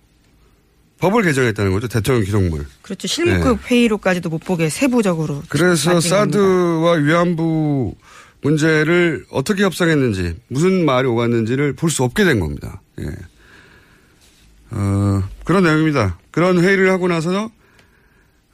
법을 0.99 1.21
개정했다는 1.23 1.71
거죠. 1.73 1.87
대통령 1.87 2.23
기록물. 2.23 2.65
그렇죠. 2.81 3.07
실무급 3.07 3.69
회의로까지도 3.69 4.29
못 4.29 4.39
보게 4.39 4.69
세부적으로 4.69 5.35
네. 5.35 5.41
그래서. 5.49 5.99
사드와 6.01 6.93
위안부 6.93 7.93
문제를 8.41 9.25
어떻게 9.29 9.63
협상했는지 9.63 10.35
무슨 10.47 10.85
말이 10.85 11.07
오갔는지를 11.07 11.73
볼 11.73 11.91
수 11.91 12.03
없게 12.03 12.23
된 12.23 12.39
겁니다. 12.39 12.81
예. 12.99 13.05
어, 14.71 15.23
그런 15.45 15.63
내용입니다. 15.63 16.17
그런 16.31 16.59
회의를 16.63 16.89
하고 16.91 17.07
나서 17.07 17.51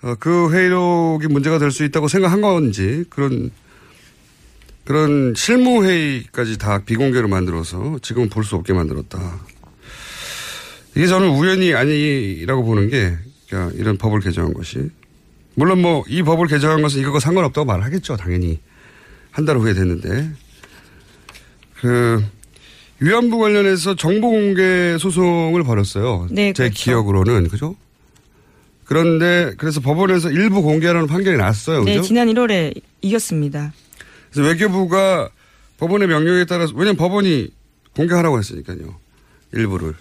어, 0.01 0.15
그 0.19 0.51
회의록이 0.53 1.27
문제가 1.27 1.59
될 1.59 1.71
수 1.71 1.83
있다고 1.85 2.07
생각한 2.09 2.41
건지 2.41 3.05
그런 3.09 3.51
그런 4.85 5.33
실무 5.35 5.85
회의까지 5.85 6.57
다 6.57 6.79
비공개로 6.83 7.27
만들어서 7.27 7.97
지금 8.01 8.29
볼수 8.29 8.55
없게 8.55 8.73
만들었다. 8.73 9.39
이게 10.95 11.07
저는 11.07 11.29
우연이 11.29 11.73
아니라고 11.73 12.63
보는 12.63 12.89
게 12.89 13.15
그러니까 13.49 13.75
이런 13.77 13.97
법을 13.97 14.19
개정한 14.19 14.53
것이 14.53 14.89
물론 15.55 15.81
뭐 15.81 16.03
이 16.07 16.21
법을 16.23 16.47
개정한 16.47 16.81
것은 16.81 17.01
이거가 17.01 17.19
상관없다고 17.19 17.65
말하겠죠 17.65 18.17
당연히 18.17 18.59
한 19.31 19.45
달 19.45 19.57
후에 19.57 19.73
됐는데 19.73 20.29
그 21.79 22.23
위안부 22.99 23.37
관련해서 23.39 23.95
정보 23.95 24.29
공개 24.29 24.97
소송을 24.99 25.63
벌였어요. 25.63 26.27
네, 26.29 26.53
제 26.53 26.63
그렇죠. 26.63 26.83
기억으로는 26.83 27.47
그죠? 27.49 27.75
그런데 28.85 29.53
그래서 29.57 29.81
법원에서 29.81 30.29
일부 30.29 30.61
공개하라는 30.61 31.07
판결이 31.07 31.37
났어요. 31.37 31.83
네, 31.83 31.95
그죠? 31.95 32.07
지난 32.07 32.27
1월에 32.27 32.79
이겼습니다. 33.01 33.73
그래서 34.33 34.49
외교부가 34.49 35.29
법원의 35.77 36.07
명령에 36.07 36.45
따라서 36.45 36.73
왜냐면 36.75 36.97
법원이 36.97 37.49
공개하라고 37.95 38.39
했으니까요. 38.39 38.95
일부를. 39.53 39.93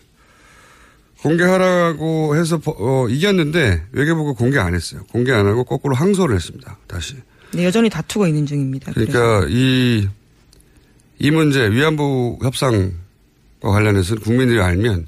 공개하라고 1.20 2.36
해서 2.36 2.58
버- 2.58 2.74
어, 2.78 3.08
이겼는데 3.08 3.86
외교부가 3.92 4.32
공개 4.32 4.58
안 4.58 4.74
했어요. 4.74 5.02
공개 5.12 5.32
안 5.32 5.46
하고 5.46 5.64
거꾸로 5.64 5.94
항소를 5.94 6.34
했습니다. 6.34 6.78
다시. 6.86 7.16
네, 7.52 7.64
여전히 7.64 7.90
다투고 7.90 8.26
있는 8.26 8.46
중입니다. 8.46 8.92
그러니까 8.92 9.46
이, 9.48 10.08
이 11.18 11.30
문제 11.30 11.70
위안부 11.70 12.38
협상과 12.42 12.90
관련해서는 13.60 14.22
국민들이 14.22 14.60
알면 14.60 15.06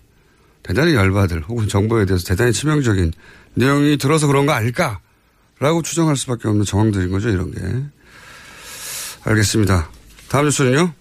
대단히 0.62 0.94
열받을 0.94 1.42
혹은 1.42 1.66
정부에 1.66 2.04
대해서 2.06 2.24
대단히 2.26 2.52
치명적인 2.52 3.12
내용이 3.54 3.96
들어서 3.96 4.26
그런 4.26 4.46
거 4.46 4.52
아닐까라고 4.52 5.82
추정할 5.82 6.16
수밖에 6.16 6.46
없는 6.48 6.64
정황들인 6.64 7.10
거죠. 7.10 7.30
이런 7.30 7.50
게. 7.50 7.60
알겠습니다. 9.24 9.88
다음 10.28 10.44
뉴스는요. 10.46 10.92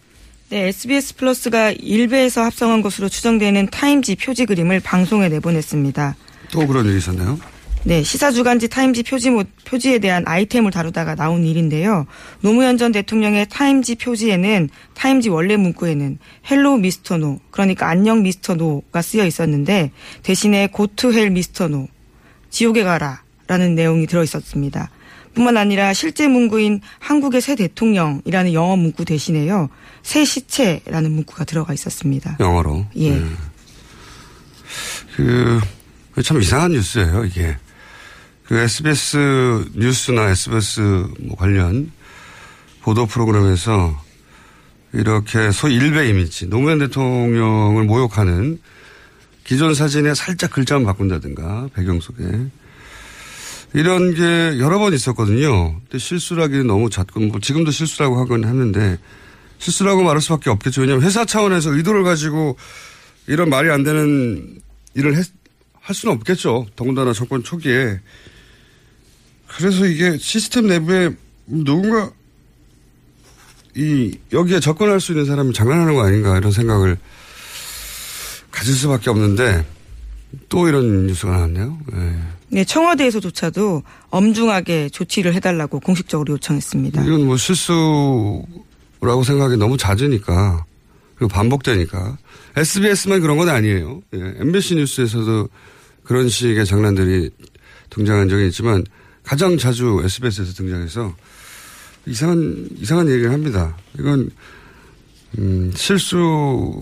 네, 0.50 0.68
SBS 0.68 1.16
플러스가 1.16 1.72
일베에서 1.72 2.44
합성한 2.44 2.82
것으로 2.82 3.10
추정되는 3.10 3.68
타임지 3.72 4.16
표지 4.18 4.46
그림을 4.46 4.80
방송에 4.82 5.28
내보냈습니다. 5.30 6.16
또 6.52 6.68
그런 6.68 6.86
일이 6.86 6.98
있었나요? 6.98 7.40
네, 7.86 8.02
시사주간지 8.02 8.70
타임지 8.70 9.04
표지, 9.04 9.30
모- 9.30 9.44
표지에 9.66 10.00
대한 10.00 10.24
아이템을 10.26 10.72
다루다가 10.72 11.16
나온 11.16 11.44
일인데요. 11.44 12.06
노무현 12.40 12.78
전 12.78 12.94
대통령의 12.94 13.48
타임지 13.50 13.96
표지에는 13.96 14.70
타임지 14.94 15.28
원래 15.30 15.58
문구에는 15.58 16.18
Hello 16.50 16.78
Mr. 16.78 17.18
노, 17.18 17.40
그러니까 17.52 17.90
안녕 17.90 18.22
미스터 18.24 18.56
노가 18.56 19.02
쓰여 19.02 19.26
있었는데 19.26 19.92
대신에 20.22 20.68
Go 20.68 20.90
to 20.90 21.12
hell 21.14 21.32
Mr. 21.32 21.68
노, 21.68 21.88
지옥에 22.52 22.84
가라 22.84 23.24
라는 23.48 23.76
내용이 23.76 24.08
들어 24.08 24.24
있었습니다. 24.24 24.90
뿐만 25.34 25.58
아니라 25.58 25.94
실제 25.94 26.28
문구인 26.28 26.82
한국의 27.00 27.42
새 27.42 27.56
대통령이라는 27.56 28.54
영어 28.54 28.76
문구 28.76 29.06
대신에요. 29.06 29.70
새 30.04 30.26
시체라는 30.26 31.12
문구가 31.12 31.44
들어가 31.46 31.74
있었습니다. 31.74 32.38
영어로. 32.40 32.86
예. 32.98 33.12
네. 33.12 33.26
그, 35.16 35.60
참 36.24 36.42
이상한 36.42 36.72
뉴스예요, 36.72 37.26
이게. 37.26 37.56
그 38.46 38.58
SBS 38.58 39.18
뉴스나 39.76 40.30
SBS 40.30 40.82
뭐 41.22 41.36
관련 41.38 41.92
보도 42.82 43.06
프로그램에서 43.06 44.00
이렇게 44.92 45.52
소위 45.52 45.76
일베 45.76 46.10
이미지, 46.10 46.48
노무현 46.48 46.80
대통령을 46.80 47.86
모욕하는 47.86 48.60
기존 49.44 49.74
사진에 49.74 50.14
살짝 50.14 50.52
글자만 50.52 50.86
바꾼다든가, 50.86 51.70
배경 51.74 52.00
속에. 52.00 52.24
이런 53.74 54.14
게 54.14 54.60
여러 54.60 54.78
번 54.80 54.94
있었거든요. 54.94 55.80
근데 55.82 55.98
실수라기는 55.98 56.68
너무 56.68 56.90
잦고, 56.90 57.20
뭐 57.22 57.40
지금도 57.40 57.72
실수라고 57.72 58.20
하곤 58.20 58.46
하는데, 58.46 59.00
실수라고 59.58 60.04
말할 60.04 60.22
수밖에 60.22 60.50
없겠죠. 60.50 60.82
왜냐하면 60.82 61.06
회사 61.06 61.26
차원에서 61.26 61.74
의도를 61.74 62.04
가지고 62.04 62.58
이런 63.28 63.50
말이 63.50 63.70
안 63.72 63.84
되는 63.84 64.60
일을 64.94 65.16
했- 65.16 65.32
할 65.80 65.96
수는 65.96 66.16
없겠죠. 66.16 66.68
더군다나 66.76 67.14
정권 67.14 67.44
초기에. 67.44 68.00
그래서 69.58 69.86
이게 69.86 70.18
시스템 70.18 70.68
내부에 70.68 71.12
누군가 71.46 72.12
이, 73.76 74.18
여기에 74.32 74.60
접근할 74.60 75.00
수 75.00 75.14
있는 75.14 75.26
사람이 75.26 75.54
장난하는 75.54 75.96
거 75.96 76.06
아닌가 76.06 76.38
이런 76.38 76.52
생각을 76.52 76.98
가질 78.52 78.74
수밖에 78.76 79.10
없는데 79.10 79.66
또 80.50 80.68
이런 80.68 81.08
뉴스가 81.08 81.32
나왔네요. 81.32 81.80
네. 81.92 82.20
네, 82.54 82.64
청와대에서조차도 82.64 83.82
엄중하게 84.12 84.90
조치를 84.90 85.34
해달라고 85.34 85.80
공식적으로 85.80 86.34
요청했습니다. 86.34 87.04
이건 87.04 87.26
뭐 87.26 87.36
실수라고 87.36 89.24
생각이 89.26 89.58
너무 89.58 89.76
잦으니까 89.76 90.64
그리고 91.16 91.30
반복되니까 91.30 92.16
SBS만 92.56 93.22
그런 93.22 93.38
건 93.38 93.50
아니에요. 93.50 94.04
예, 94.14 94.36
MBC 94.38 94.76
뉴스에서도 94.76 95.50
그런 96.04 96.30
식의 96.30 96.68
장난들이 96.68 97.32
등장한 97.90 98.30
적이 98.30 98.48
있지만 98.48 98.84
가장 99.24 99.58
자주 99.58 100.00
SBS에서 100.04 100.54
등장해서 100.54 101.16
이상한 102.06 102.70
이상한 102.78 103.10
얘기를 103.10 103.32
합니다. 103.32 103.76
이건 103.98 104.30
음, 105.40 105.72
실수는 105.76 106.78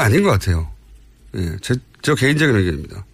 아닌 0.00 0.22
것 0.22 0.30
같아요. 0.30 0.70
예, 1.34 1.54
제, 1.60 1.74
저 2.00 2.14
개인적인 2.14 2.56
의견입니다. 2.56 3.04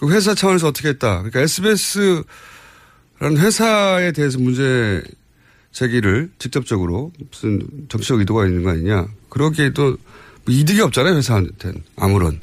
그 0.00 0.10
회사 0.10 0.34
차원에서 0.34 0.68
어떻게 0.68 0.88
했다. 0.88 1.18
그러니까 1.18 1.40
SBS라는 1.40 2.24
회사에 3.36 4.12
대해서 4.12 4.38
문제 4.38 5.02
제기를 5.72 6.30
직접적으로 6.38 7.12
무슨 7.30 7.60
정치적 7.88 8.18
의도가 8.18 8.46
있는 8.46 8.64
거 8.64 8.70
아니냐. 8.70 9.06
그러기에도 9.28 9.98
뭐 10.44 10.54
이득이 10.54 10.80
없잖아요, 10.80 11.16
회사한테는. 11.16 11.84
아무런. 11.96 12.40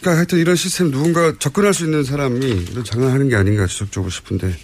그러니까 0.00 0.18
하여튼 0.18 0.38
이런 0.38 0.56
시스템 0.56 0.90
누군가 0.90 1.34
접근할 1.38 1.74
수 1.74 1.84
있는 1.84 2.02
사람이 2.02 2.82
장난하는 2.84 3.28
게 3.28 3.36
아닌가 3.36 3.66
지적적으로 3.66 4.10
싶은데 4.10 4.56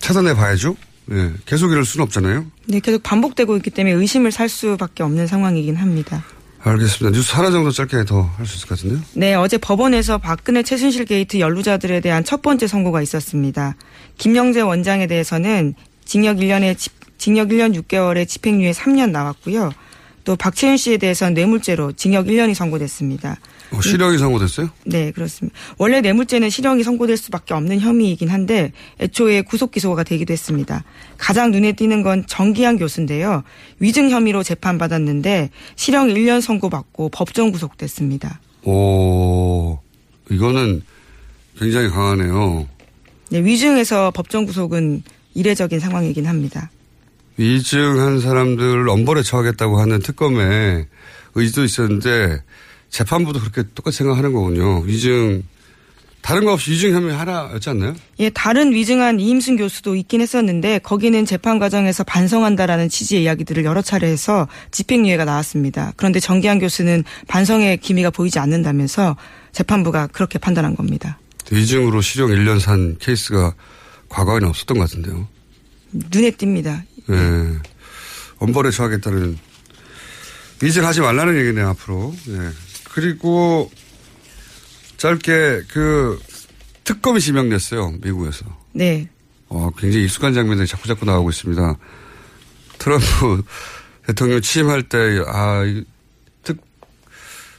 차단해 0.00 0.34
봐야죠. 0.34 0.76
네, 1.06 1.32
계속 1.46 1.70
이럴 1.70 1.84
수는 1.84 2.02
없잖아요. 2.04 2.46
네, 2.66 2.80
계속 2.80 3.04
반복되고 3.04 3.56
있기 3.58 3.70
때문에 3.70 3.94
의심을 3.94 4.32
살 4.32 4.48
수밖에 4.48 5.04
없는 5.04 5.28
상황이긴 5.28 5.76
합니다. 5.76 6.24
알겠습니다. 6.64 7.16
뉴스 7.16 7.34
하나 7.34 7.50
정도 7.50 7.70
짧게 7.70 8.04
더 8.04 8.22
할 8.36 8.46
수 8.46 8.56
있을 8.56 8.68
것 8.68 8.76
같은데요? 8.78 9.00
네, 9.14 9.34
어제 9.34 9.58
법원에서 9.58 10.18
박근혜 10.18 10.62
최순실 10.62 11.06
게이트 11.06 11.40
연루자들에 11.40 12.00
대한 12.00 12.22
첫 12.24 12.40
번째 12.40 12.66
선고가 12.68 13.02
있었습니다. 13.02 13.74
김영재 14.18 14.60
원장에 14.60 15.06
대해서는 15.08 15.74
징역 16.04 16.36
1년에 16.38 16.76
징역 17.18 17.48
1년 17.48 17.74
6개월에 17.82 18.28
집행유예 18.28 18.72
3년 18.72 19.10
나왔고요. 19.10 19.72
또 20.24 20.36
박채윤 20.36 20.76
씨에 20.76 20.98
대해서는 20.98 21.34
뇌물죄로 21.34 21.92
징역 21.92 22.26
1년이 22.26 22.54
선고됐습니다. 22.54 23.38
어, 23.72 23.80
실형이 23.80 24.18
선고됐어요? 24.18 24.68
네, 24.84 25.10
그렇습니다. 25.12 25.56
원래 25.78 26.00
뇌물죄는 26.00 26.50
실형이 26.50 26.82
선고될 26.82 27.16
수밖에 27.16 27.54
없는 27.54 27.80
혐의이긴 27.80 28.28
한데 28.28 28.72
애초에 29.00 29.42
구속 29.42 29.70
기소가 29.70 30.04
되기도 30.04 30.32
했습니다. 30.32 30.84
가장 31.16 31.50
눈에 31.50 31.72
띄는 31.72 32.02
건 32.02 32.24
정기한 32.26 32.76
교수인데요. 32.78 33.42
위증 33.78 34.10
혐의로 34.10 34.42
재판받았는데 34.42 35.50
실형 35.76 36.08
1년 36.08 36.40
선고받고 36.40 37.08
법정 37.10 37.50
구속됐습니다. 37.50 38.40
오, 38.64 39.78
이거는 40.30 40.82
굉장히 41.58 41.88
강하네요. 41.88 42.68
네, 43.30 43.42
위증에서 43.42 44.10
법정 44.10 44.44
구속은 44.44 45.02
이례적인 45.34 45.80
상황이긴 45.80 46.26
합니다. 46.26 46.70
위증한 47.38 48.20
사람들을 48.20 48.88
엄벌에 48.88 49.22
처하겠다고 49.22 49.80
하는 49.80 50.00
특검에 50.00 50.86
의지도 51.34 51.64
있었는데 51.64 52.42
재판부도 52.92 53.40
그렇게 53.40 53.64
똑같이 53.74 53.98
생각하는 53.98 54.32
거군요. 54.32 54.80
위증 54.82 55.42
다른 56.20 56.44
거 56.44 56.52
없이 56.52 56.70
위증 56.70 56.94
혐의 56.94 57.16
하나였지 57.16 57.70
않나요? 57.70 57.96
예, 58.20 58.30
다른 58.30 58.72
위증한 58.72 59.18
이임순 59.18 59.56
교수도 59.56 59.96
있긴 59.96 60.20
했었는데 60.20 60.78
거기는 60.78 61.24
재판 61.24 61.58
과정에서 61.58 62.04
반성한다라는 62.04 62.88
취지의 62.88 63.24
이야기들을 63.24 63.64
여러 63.64 63.82
차례 63.82 64.08
해서 64.08 64.46
집행유예가 64.70 65.24
나왔습니다. 65.24 65.92
그런데 65.96 66.20
정기한 66.20 66.60
교수는 66.60 67.02
반성의 67.26 67.78
기미가 67.78 68.10
보이지 68.10 68.38
않는다면서 68.38 69.16
재판부가 69.50 70.06
그렇게 70.06 70.38
판단한 70.38 70.76
겁니다. 70.76 71.18
위증으로 71.50 72.02
실형 72.02 72.28
1년 72.28 72.60
산 72.60 72.96
케이스가 73.00 73.54
과거에는 74.10 74.48
없었던 74.48 74.78
것 74.78 74.90
같은데요. 74.90 75.26
눈에 75.90 76.30
띕니다. 76.30 76.82
예. 77.10 77.58
엄벌에 78.38 78.70
처하겠다는 78.70 79.38
위증하지 80.62 81.00
말라는 81.00 81.36
얘기네요, 81.40 81.70
앞으로. 81.70 82.14
예. 82.28 82.50
그리고 82.92 83.70
짧게 84.98 85.62
그 85.68 86.20
특검이 86.84 87.20
지명됐어요. 87.20 87.94
미국에서. 88.02 88.44
네. 88.72 89.08
어, 89.48 89.70
굉장히 89.76 90.04
익숙한 90.04 90.32
장면들이 90.32 90.66
자꾸 90.66 90.88
자꾸 90.88 91.04
나오고 91.04 91.30
있습니다. 91.30 91.76
트럼프 92.78 93.42
대통령 94.06 94.40
취임할 94.40 94.82
때, 94.84 95.22
아, 95.26 95.62
특, 96.42 96.58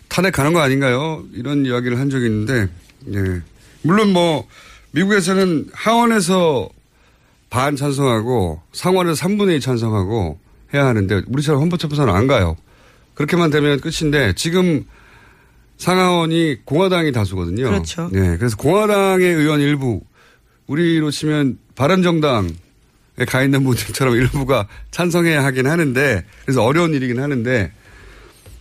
탄핵 0.07 0.31
가는 0.31 0.53
거 0.53 0.59
아닌가요? 0.59 1.23
이런 1.33 1.65
이야기를 1.65 1.99
한 1.99 2.09
적이 2.09 2.25
있는데, 2.25 2.67
예. 3.13 3.41
물론 3.81 4.11
뭐, 4.11 4.47
미국에서는 4.91 5.69
하원에서 5.73 6.69
반 7.49 7.75
찬성하고 7.75 8.61
상원에서 8.73 9.23
3분의 9.25 9.57
2 9.57 9.59
찬성하고 9.61 10.39
해야 10.73 10.85
하는데, 10.85 11.21
우리처럼 11.27 11.61
헌법재판소는 11.61 12.13
안 12.13 12.27
가요. 12.27 12.57
그렇게만 13.13 13.51
되면 13.51 13.79
끝인데, 13.79 14.33
지금 14.35 14.85
상하원이 15.83 16.59
공화당이 16.63 17.11
다수거든요. 17.11 17.65
그렇죠. 17.65 18.09
네. 18.13 18.37
그래서 18.37 18.55
공화당의 18.55 19.25
의원 19.33 19.59
일부, 19.59 19.99
우리로 20.67 21.11
치면 21.11 21.57
바른정당에 21.75 22.47
가 23.27 23.43
있는 23.43 23.65
분들처럼 23.65 24.15
일부가 24.15 24.69
찬성해야 24.91 25.43
하긴 25.43 25.67
하는데, 25.67 26.23
그래서 26.45 26.63
어려운 26.63 26.93
일이긴 26.93 27.19
하는데, 27.19 27.73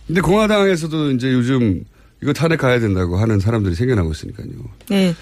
근데 0.05 0.19
공화당에서도 0.19 1.11
이제 1.11 1.31
요즘 1.31 1.85
이거 2.21 2.33
탄핵 2.33 2.57
가야 2.57 2.81
된다고 2.81 3.15
하는 3.15 3.39
사람들이 3.39 3.73
생겨나고 3.73 4.11
있으니까요. 4.11 4.47
네. 4.89 5.15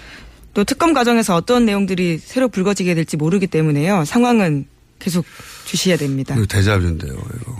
또 0.54 0.64
특검 0.64 0.94
과정에서 0.94 1.36
어떤 1.36 1.64
내용들이 1.64 2.18
새로 2.18 2.48
불거지게 2.48 2.96
될지 2.96 3.16
모르기 3.16 3.46
때문에요. 3.46 4.04
상황은 4.04 4.66
계속 4.98 5.24
주시해야 5.66 5.96
됩니다. 5.98 6.34
대자뷰인데요, 6.48 7.12
이거. 7.12 7.56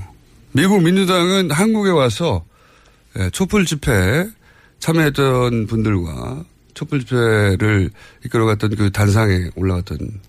미국 0.51 0.83
민주당은 0.83 1.53
한국에 1.53 1.91
와서 1.91 2.45
예, 2.45 2.52
촛불 3.33 3.65
집회 3.65 4.29
참여했던 4.79 5.67
분들과 5.67 6.45
촛불 6.75 7.05
집회를 7.05 7.91
이끌어갔던 8.25 8.77
그 8.77 8.91
단상에 8.91 9.51
올라갔던 9.55 10.21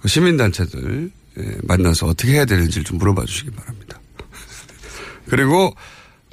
그 0.00 0.08
시민단체들 0.08 1.10
예, 1.38 1.56
만나서 1.62 2.06
어떻게 2.06 2.32
해야 2.32 2.44
되는지를 2.44 2.84
좀 2.84 2.98
물어봐 2.98 3.24
주시기 3.24 3.50
바랍니다. 3.50 4.00
그리고 5.28 5.74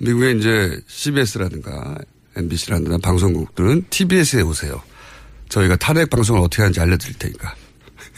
미국의 0.02 0.38
이제 0.38 0.80
CBS라든가 0.88 1.98
MBC라든가 2.36 2.98
방송국들은 3.00 3.86
TBS에 3.89 4.41
오세요. 4.41 4.82
저희가 5.50 5.76
탄핵 5.78 6.10
방송을 6.10 6.41
어떻게 6.41 6.62
하는지 6.62 6.80
알려드릴 6.80 7.17
테니까. 7.17 7.56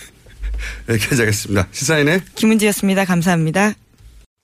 여기까지 0.90 1.22
하겠습니다. 1.22 1.68
시사인의 1.72 2.22
김은지였습니다. 2.36 3.06
감사합니다. 3.06 3.74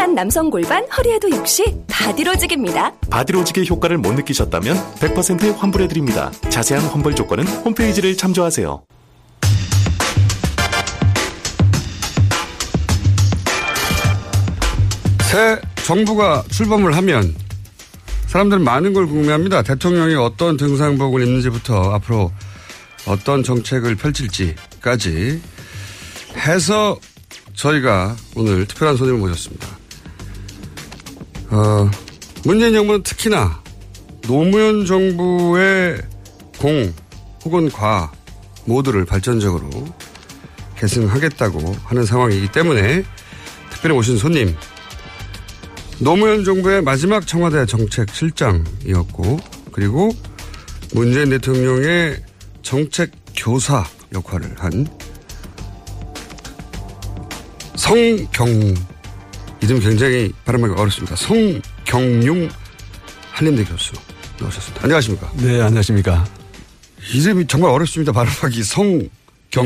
삐딱한 0.00 0.14
남성 0.14 0.48
골반 0.48 0.82
허리에도 0.96 1.30
역시 1.30 1.62
바디로직입니다. 1.86 2.94
바디로직의 3.10 3.68
효과를 3.68 3.98
못 3.98 4.14
느끼셨다면 4.14 4.74
100% 4.94 5.58
환불해드립니다. 5.58 6.30
자세한 6.48 6.86
환불 6.86 7.14
조건은 7.14 7.46
홈페이지를 7.46 8.16
참조하세요. 8.16 8.82
새 15.30 15.60
정부가 15.84 16.44
출범을 16.50 16.96
하면 16.96 17.34
사람들은 18.26 18.64
많은 18.64 18.94
걸 18.94 19.06
궁금해합니다. 19.06 19.62
대통령이 19.62 20.14
어떤 20.14 20.56
등산복을 20.56 21.22
입는지부터 21.22 21.92
앞으로 21.92 22.32
어떤 23.06 23.42
정책을 23.42 23.96
펼칠지까지 23.96 25.42
해서 26.36 26.98
저희가 27.54 28.16
오늘 28.34 28.66
특별한 28.66 28.96
손님을 28.96 29.20
모셨습니다. 29.20 29.79
어, 31.50 31.90
문재인 32.44 32.72
정부는 32.72 33.02
특히나 33.02 33.60
노무현 34.22 34.86
정부의 34.86 36.00
공 36.58 36.94
혹은 37.44 37.70
과 37.70 38.12
모두를 38.64 39.04
발전적으로 39.04 39.68
계승하겠다고 40.76 41.76
하는 41.84 42.04
상황이기 42.04 42.52
때문에 42.52 43.02
특별히 43.70 43.96
오신 43.96 44.18
손님 44.18 44.54
노무현 45.98 46.44
정부의 46.44 46.82
마지막 46.82 47.26
청와대 47.26 47.66
정책 47.66 48.10
실장이었고 48.10 49.38
그리고 49.72 50.12
문재인 50.94 51.30
대통령의 51.30 52.22
정책 52.62 53.10
교사 53.36 53.84
역할을 54.14 54.54
한 54.58 54.86
성경 57.74 58.74
이름 59.62 59.78
굉장히 59.80 60.32
발음하기 60.44 60.74
어렵습니다. 60.74 61.16
성경용 61.16 62.48
한림대 63.32 63.64
교수 63.64 63.92
나오셨습니다. 64.40 64.84
안녕하십니까? 64.84 65.32
네, 65.36 65.60
안녕하십니까? 65.60 66.26
이름이 67.14 67.46
정말 67.46 67.70
어렵습니다. 67.70 68.12
발음하기 68.12 68.62
성경용. 68.62 69.08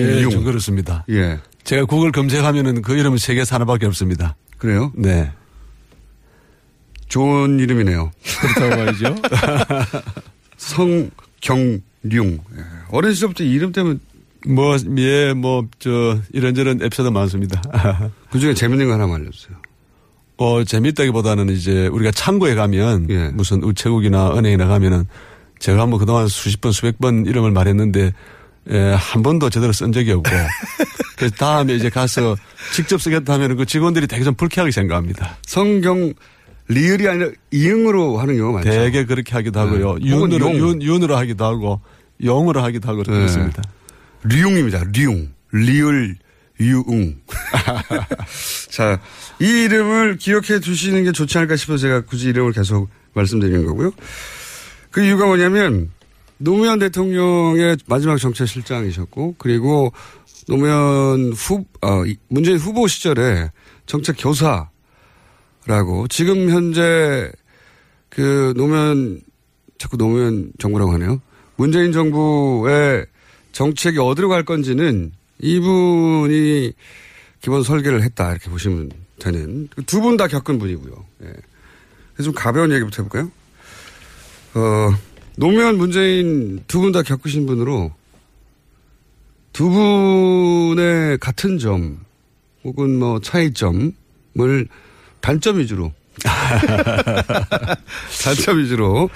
예, 0.00 0.22
좀 0.22 0.44
그렇습니다. 0.44 1.04
예. 1.10 1.38
제가 1.62 1.84
구글 1.86 2.12
검색하면은 2.12 2.82
그 2.82 2.96
이름은 2.96 3.18
세계 3.18 3.42
하나밖에 3.48 3.86
없습니다. 3.86 4.36
그래요? 4.58 4.92
네. 4.94 5.30
좋은 7.08 7.60
이름이네요. 7.60 8.10
그렇다고 8.40 8.76
말이죠. 8.84 9.14
성경룡. 10.56 11.12
예. 12.12 12.64
어린 12.90 13.14
시절부터 13.14 13.44
이름 13.44 13.72
때문에 13.72 13.98
뭐, 14.46 14.76
예, 14.98 15.32
뭐, 15.32 15.66
저, 15.78 16.18
이런저런 16.32 16.82
에피소드 16.82 17.08
많습니다. 17.08 17.62
그 18.30 18.38
중에 18.38 18.52
재밌는 18.52 18.86
거 18.86 18.92
하나만 18.92 19.20
알려주세요. 19.22 19.56
어, 20.36 20.64
재밌다기보다는 20.64 21.48
이제 21.50 21.86
우리가 21.86 22.10
창고에 22.10 22.54
가면 22.54 23.06
예. 23.10 23.28
무슨 23.28 23.62
우체국이나 23.62 24.36
은행이나 24.36 24.66
가면은 24.66 25.04
제가 25.58 25.86
뭐 25.86 25.98
그동안 25.98 26.26
수십 26.28 26.60
번, 26.60 26.72
수백 26.72 26.98
번 26.98 27.24
이름을 27.26 27.52
말했는데 27.52 28.12
예, 28.70 28.78
한 28.98 29.22
번도 29.22 29.50
제대로 29.50 29.72
쓴 29.72 29.92
적이 29.92 30.12
없고 30.12 30.30
그래서 31.16 31.34
다음에 31.36 31.74
이제 31.74 31.90
가서 31.90 32.36
직접 32.72 33.00
쓰겠다 33.00 33.34
하면은 33.34 33.56
그 33.56 33.66
직원들이 33.66 34.06
되게 34.06 34.24
좀 34.24 34.34
불쾌하게 34.34 34.72
생각합니다. 34.72 35.36
성경 35.46 36.12
리을이 36.68 37.08
아니라 37.08 37.30
이응으로 37.50 38.18
하는 38.18 38.36
경우가 38.36 38.60
많죠. 38.60 38.70
되게 38.70 39.04
그렇게 39.04 39.32
하기도 39.34 39.60
하고요. 39.60 39.98
네. 39.98 40.06
윤으로, 40.06 40.46
용. 40.46 40.56
윤, 40.56 40.82
윤으로 40.82 41.16
하기도 41.16 41.44
하고 41.44 41.80
영으로 42.22 42.62
하기도 42.62 42.88
하고 42.88 43.02
그렇습니다. 43.02 43.62
류용입니다. 44.24 44.84
류용. 44.92 45.28
리을 45.52 46.16
유웅. 46.60 47.16
자, 48.70 49.00
이 49.40 49.44
이름을 49.64 50.16
기억해 50.18 50.60
두시는 50.60 51.04
게 51.04 51.12
좋지 51.12 51.36
않을까 51.38 51.56
싶어서 51.56 51.78
제가 51.78 52.00
굳이 52.02 52.28
이름을 52.28 52.52
계속 52.52 52.88
말씀드리는 53.14 53.64
거고요. 53.66 53.92
그 54.90 55.02
이유가 55.04 55.26
뭐냐면 55.26 55.90
노무현 56.38 56.78
대통령의 56.78 57.76
마지막 57.86 58.16
정책실장이셨고 58.18 59.36
그리고 59.38 59.92
노무현 60.46 61.32
후, 61.32 61.64
어, 61.80 62.04
이- 62.06 62.16
문재인 62.28 62.58
후보 62.58 62.86
시절에 62.86 63.50
정책 63.86 64.16
교사라고 64.18 64.68
지금 66.08 66.50
현재 66.50 67.30
그 68.08 68.52
노무현 68.56 69.20
자꾸 69.78 69.96
노무현 69.96 70.52
정부라고 70.58 70.92
하네요. 70.92 71.20
문재인 71.56 71.92
정부의 71.92 73.06
정책이 73.52 73.98
어디로 73.98 74.28
갈 74.28 74.44
건지는 74.44 75.12
이분이 75.40 76.72
기본 77.40 77.62
설계를 77.62 78.02
했다 78.02 78.30
이렇게 78.30 78.48
보시면 78.50 78.90
되는 79.18 79.68
두 79.86 80.00
분 80.00 80.16
다 80.16 80.26
겪은 80.28 80.58
분이고요. 80.58 81.04
예. 81.24 82.22
좀 82.22 82.32
가벼운 82.32 82.72
얘기부터 82.72 83.02
해볼까요? 83.02 83.30
어, 84.54 84.90
노무현 85.36 85.76
문재인 85.76 86.62
두 86.68 86.80
분 86.80 86.92
다 86.92 87.02
겪으신 87.02 87.46
분으로 87.46 87.92
두 89.52 89.68
분의 89.70 91.18
같은 91.18 91.58
점 91.58 92.00
혹은 92.64 92.98
뭐 92.98 93.20
차이점을 93.20 93.92
단점 95.20 95.58
위주로 95.58 95.92
단점 98.24 98.58
위주로 98.58 99.10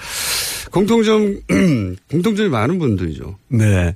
공통점 0.71 1.41
공통점이 2.11 2.49
많은 2.49 2.79
분들이죠. 2.79 3.37
네. 3.49 3.95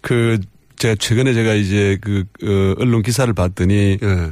그, 0.00 0.38
제가 0.80 0.94
최근에 0.98 1.34
제가 1.34 1.54
이제 1.54 1.98
그, 2.00 2.24
어, 2.42 2.74
언론 2.78 3.02
기사를 3.02 3.32
봤더니 3.34 3.98
예. 4.02 4.30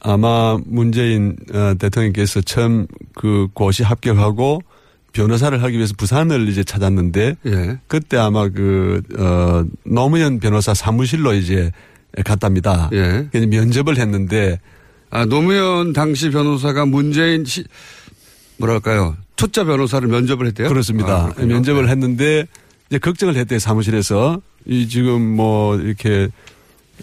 아마 0.00 0.58
문재인 0.66 1.36
어, 1.54 1.74
대통령께서 1.78 2.40
처음 2.40 2.88
그 3.14 3.46
고시 3.54 3.84
합격하고 3.84 4.62
변호사를 5.12 5.62
하기 5.62 5.76
위해서 5.76 5.94
부산을 5.96 6.48
이제 6.48 6.64
찾았는데 6.64 7.36
예. 7.46 7.78
그때 7.86 8.16
아마 8.16 8.48
그, 8.48 9.00
어, 9.16 9.64
노무현 9.84 10.40
변호사 10.40 10.74
사무실로 10.74 11.34
이제 11.34 11.70
갔답니다. 12.24 12.90
예. 12.92 13.28
그래서 13.30 13.46
면접을 13.46 13.96
했는데 13.96 14.60
아, 15.10 15.24
노무현 15.24 15.92
당시 15.92 16.30
변호사가 16.30 16.84
문재인 16.84 17.44
시, 17.44 17.62
뭐랄까요. 18.58 19.16
초짜 19.36 19.62
변호사를 19.62 20.08
면접을 20.08 20.48
했대요? 20.48 20.68
그렇습니다. 20.68 21.32
아. 21.36 21.44
면접을 21.44 21.88
했는데 21.88 22.48
이제 22.88 22.98
걱정을 22.98 23.36
했대요 23.36 23.58
사무실에서 23.58 24.40
이 24.66 24.88
지금 24.88 25.36
뭐 25.36 25.76
이렇게 25.76 26.28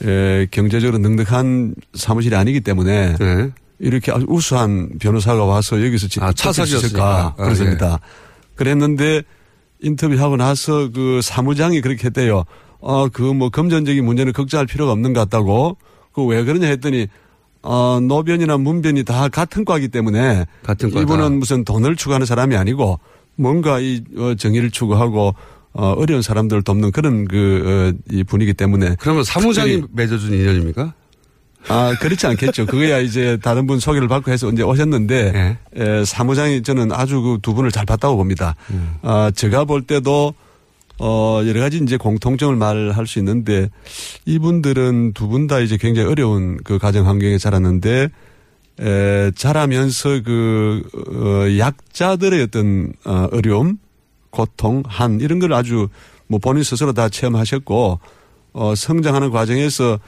에, 0.03 0.47
경제적으로 0.51 0.97
능력한 0.97 1.75
사무실이 1.93 2.35
아니기 2.35 2.61
때문에 2.61 3.15
네. 3.17 3.51
이렇게 3.79 4.11
아주 4.11 4.25
우수한 4.27 4.89
변호사가 4.99 5.43
와서 5.45 5.83
여기서 5.85 6.07
지- 6.07 6.19
아. 6.21 6.31
있을까 6.87 7.33
아, 7.37 7.43
그렇습니다. 7.43 7.99
그랬는데 8.55 9.23
인터뷰하고 9.81 10.37
나서 10.37 10.89
그 10.91 11.19
사무장이 11.21 11.81
그렇게 11.81 12.05
했대요. 12.05 12.45
어, 12.79 13.07
그 13.09 13.21
뭐 13.33 13.49
금전적인 13.49 14.03
문제는 14.05 14.31
걱정할 14.33 14.65
필요가 14.67 14.91
없는 14.93 15.13
것 15.13 15.19
같다고. 15.21 15.77
그 16.13 16.23
왜 16.25 16.43
그러냐 16.43 16.67
했더니 16.67 17.07
어, 17.61 17.99
노변이나 18.01 18.57
문변이 18.57 19.03
다 19.03 19.27
같은 19.29 19.65
과이기 19.65 19.87
때문에 19.89 20.45
같은 20.63 20.89
과다. 20.91 21.01
이분은 21.01 21.39
무슨 21.39 21.63
돈을 21.65 21.95
추구하는 21.95 22.25
사람이 22.25 22.55
아니고 22.55 22.99
뭔가 23.35 23.79
이 23.79 24.03
어, 24.17 24.35
정의를 24.35 24.69
추구하고 24.71 25.33
어, 25.73 25.93
어려운 25.97 26.21
사람들을 26.21 26.62
돕는 26.63 26.91
그런 26.91 27.25
그, 27.25 27.93
어, 27.95 27.99
이 28.12 28.23
분이기 28.23 28.53
때문에. 28.53 28.95
그러면 28.99 29.23
사무장이 29.23 29.81
특별히- 29.81 29.93
맺어준 29.93 30.33
인연입니까? 30.33 30.93
아, 31.69 31.95
그렇지 31.99 32.27
않겠죠. 32.27 32.65
그거야 32.65 32.99
이제 32.99 33.38
다른 33.41 33.65
분 33.67 33.79
소개를 33.79 34.07
받고 34.07 34.31
해서 34.31 34.49
이제 34.51 34.63
오셨는데, 34.63 35.31
네. 35.31 35.57
에, 35.77 36.05
사무장이 36.05 36.62
저는 36.62 36.91
아주 36.91 37.21
그 37.21 37.38
두 37.41 37.53
분을 37.53 37.71
잘 37.71 37.86
봤다고 37.86 38.17
봅니다. 38.17 38.55
음. 38.71 38.95
아, 39.01 39.31
제가 39.33 39.63
볼 39.63 39.81
때도, 39.81 40.33
어, 40.99 41.41
여러 41.45 41.62
가지 41.62 41.77
이제 41.77 41.95
공통점을 41.97 42.53
말할 42.57 43.07
수 43.07 43.17
있는데, 43.19 43.69
이분들은 44.25 45.13
두 45.13 45.27
분 45.29 45.47
다 45.47 45.59
이제 45.59 45.77
굉장히 45.77 46.09
어려운 46.09 46.57
그 46.65 46.77
가정 46.77 47.07
환경에 47.07 47.38
자랐는데, 47.38 48.09
에, 48.81 49.31
자라면서 49.36 50.21
그, 50.23 50.81
어, 50.93 51.57
약자들의 51.57 52.41
어떤, 52.43 52.91
어, 53.05 53.27
어려움, 53.31 53.77
고통, 54.37 54.81
한, 54.87 55.19
이런 55.21 55.37
걸 55.39 55.53
아주 55.53 55.87
뭐 56.27 56.39
본인 56.39 56.63
스스로 56.63 56.91
다 56.91 57.07
체험하셨고, 57.07 57.99
어, 58.53 58.75
성장하는 58.75 59.29
과정에서 59.29 59.99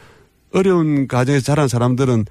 어려운 0.51 1.07
가정에서 1.07 1.43
자란 1.45 1.67
사람들은 1.67 2.25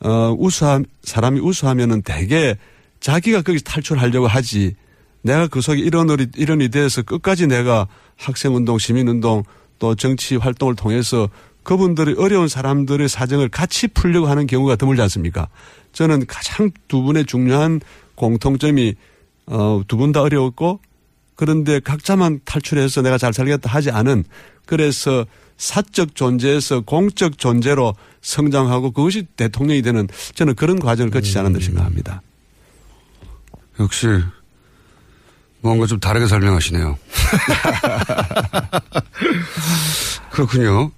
어, 0.00 0.34
우수함, 0.38 0.84
사람이 1.02 1.40
우수하면은 1.40 2.02
대개 2.02 2.56
자기가 3.00 3.42
거기서 3.42 3.64
탈출하려고 3.64 4.26
하지 4.26 4.74
내가 5.22 5.46
그 5.46 5.60
속에 5.60 5.80
일원이, 5.80 6.26
일원이 6.36 6.68
돼서 6.70 7.02
끝까지 7.02 7.46
내가 7.46 7.86
학생 8.16 8.54
운동, 8.54 8.78
시민 8.78 9.08
운동 9.08 9.44
또 9.78 9.94
정치 9.94 10.36
활동을 10.36 10.74
통해서 10.74 11.28
그분들이 11.62 12.14
어려운 12.18 12.48
사람들의 12.48 13.08
사정을 13.08 13.48
같이 13.48 13.86
풀려고 13.88 14.26
하는 14.26 14.46
경우가 14.48 14.74
드물지 14.76 15.00
않습니까? 15.02 15.48
저는 15.92 16.26
가장 16.26 16.70
두 16.88 17.02
분의 17.02 17.26
중요한 17.26 17.80
공통점이 18.16 18.94
어, 19.46 19.82
두 19.86 19.96
분 19.96 20.10
다 20.12 20.20
어려웠고 20.22 20.80
그런데 21.36 21.80
각자만 21.80 22.40
탈출해서 22.44 23.02
내가 23.02 23.18
잘 23.18 23.32
살겠다 23.32 23.70
하지 23.70 23.90
않은 23.90 24.24
그래서 24.66 25.26
사적 25.56 26.14
존재에서 26.14 26.80
공적 26.80 27.38
존재로 27.38 27.94
성장하고 28.20 28.90
그것이 28.90 29.26
대통령이 29.36 29.82
되는 29.82 30.08
저는 30.34 30.54
그런 30.54 30.78
과정을 30.78 31.10
거치지 31.10 31.38
않았나 31.38 31.60
생각합니다. 31.60 32.22
역시 33.80 34.06
뭔가 35.60 35.86
좀 35.86 36.00
다르게 36.00 36.26
설명하시네요. 36.26 36.98
그렇군요. 40.30 40.90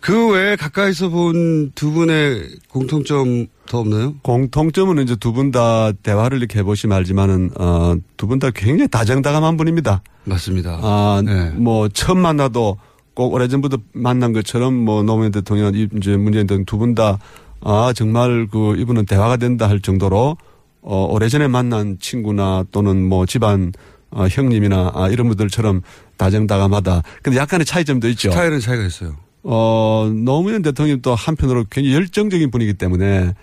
그 0.00 0.30
외에 0.30 0.56
가까이서 0.56 1.08
본 1.08 1.70
두 1.74 1.92
분의 1.92 2.48
공통점 2.68 3.46
더 3.68 3.78
없나요? 3.80 4.14
공통점은 4.22 5.02
이제 5.02 5.14
두 5.16 5.32
분 5.32 5.50
다 5.52 5.92
대화를 6.02 6.38
이렇게 6.38 6.58
해보시면 6.60 6.96
알지만은, 6.96 7.50
어, 7.58 7.94
두 8.16 8.26
분 8.26 8.38
다 8.38 8.50
굉장히 8.50 8.88
다정다감한 8.88 9.56
분입니다. 9.56 10.02
맞습니다. 10.24 10.78
아, 10.82 11.22
뭐, 11.56 11.88
처음 11.88 12.18
만나도 12.20 12.76
꼭 13.14 13.34
오래전부터 13.34 13.78
만난 13.92 14.32
것처럼 14.32 14.74
뭐, 14.74 15.02
노무현 15.02 15.30
대통령, 15.32 15.74
이제 15.74 16.16
문재인 16.16 16.46
대통령 16.46 16.64
두 16.64 16.78
분 16.78 16.94
다, 16.94 17.18
아, 17.60 17.92
정말 17.94 18.46
그, 18.50 18.76
이분은 18.76 19.06
대화가 19.06 19.36
된다 19.36 19.68
할 19.68 19.80
정도로, 19.80 20.36
어, 20.80 21.08
오래전에 21.10 21.48
만난 21.48 21.98
친구나 22.00 22.64
또는 22.72 23.06
뭐, 23.08 23.26
집안, 23.26 23.72
어, 24.10 24.26
형님이나, 24.30 24.92
아, 24.94 25.08
이런 25.08 25.28
분들처럼 25.28 25.82
다정다감하다. 26.16 27.02
근데 27.22 27.38
약간의 27.38 27.64
차이점도 27.66 28.08
있죠. 28.10 28.30
스타일은 28.30 28.60
차이가 28.60 28.84
있어요. 28.84 29.16
어, 29.42 30.10
노무현 30.14 30.62
대통령이 30.62 31.00
또 31.02 31.14
한편으로 31.14 31.64
굉장히 31.70 31.94
열정적인 31.94 32.50
분이기 32.50 32.74
때문에, 32.74 33.34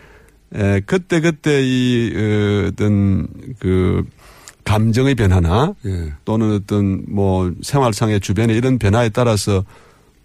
에, 0.56 0.82
그때 0.86 1.20
그때 1.20 1.62
이, 1.64 2.14
어, 2.16 2.68
어떤 2.70 3.28
그, 3.60 4.04
감정의 4.66 5.16
변화나 5.16 5.74
예. 5.86 6.14
또는 6.26 6.56
어떤 6.56 7.06
뭐 7.08 7.54
생활상의 7.62 8.20
주변의 8.20 8.58
이런 8.58 8.80
변화에 8.80 9.10
따라서 9.10 9.64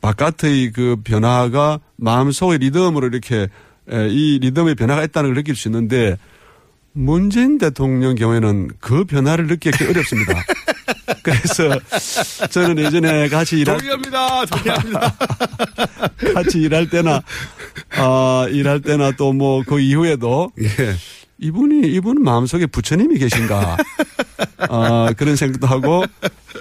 바깥의 0.01 0.73
그 0.73 0.97
변화가 1.05 1.79
마음속의 1.97 2.59
리듬으로 2.59 3.07
이렇게 3.07 3.49
에, 3.91 4.09
이 4.09 4.39
리듬의 4.41 4.75
변화가 4.77 5.05
있다는 5.05 5.31
걸 5.31 5.35
느낄 5.37 5.55
수 5.55 5.69
있는데 5.69 6.17
문재인 6.93 7.59
대통령 7.59 8.15
경우에는 8.15 8.71
그 8.81 9.05
변화를 9.05 9.47
느끼기 9.47 9.85
어렵습니다. 9.85 10.35
그래서 11.23 11.79
저는 12.51 12.79
예전에 12.85 13.29
같이 13.29 13.61
일할 13.61 13.79
동의합니다. 13.79 14.47
동의합니다. 14.47 15.17
같이 16.35 16.59
일할 16.61 16.89
때나 16.91 17.23
아 17.97 18.47
일할 18.51 18.81
때나 18.81 19.13
또 19.13 19.33
뭐 19.33 19.63
그 19.67 19.81
이후에도 19.81 20.51
예. 20.61 20.69
이분이 21.39 21.89
이분 21.93 22.23
마음속에 22.23 22.67
부처님이 22.67 23.19
계신가 23.19 23.77
아 24.69 25.13
그런 25.17 25.37
생각도 25.37 25.67
하고 25.67 26.05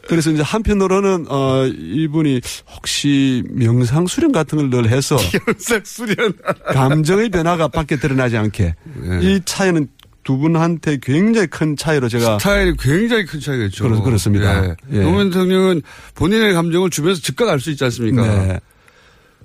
그래서 0.08 0.32
이제 0.32 0.42
한편으로는 0.42 1.26
어 1.30 1.66
이분이 1.68 2.40
혹시 2.76 3.44
명상 3.50 4.08
수련 4.08 4.32
같은 4.32 4.58
걸 4.58 4.70
늘 4.70 4.90
해서 4.90 5.18
명상 5.46 5.82
수련 5.84 6.34
감정의 6.74 7.30
변화가 7.30 7.68
밖에 7.70 7.98
드러나지 7.98 8.38
않게 8.38 8.76
예. 9.04 9.20
이 9.22 9.42
차이는 9.44 9.88
두 10.24 10.38
분한테 10.38 10.98
굉장히 11.02 11.48
큰 11.48 11.76
차이로 11.76 12.10
제가 12.10 12.38
스타일이 12.40 12.74
굉장히 12.80 13.26
큰 13.26 13.40
차이가 13.40 13.64
있죠. 13.66 13.86
그렇- 13.86 14.02
그렇습니다. 14.02 14.66
예. 14.66 14.76
예. 14.92 15.00
노무현 15.02 15.30
대통령은 15.30 15.82
본인의 16.16 16.54
감정을 16.54 16.90
주변에서 16.90 17.22
즉각 17.22 17.50
알 17.50 17.60
수 17.60 17.72
있지 17.72 17.84
않습니까? 17.86 18.22
네. 18.46 18.60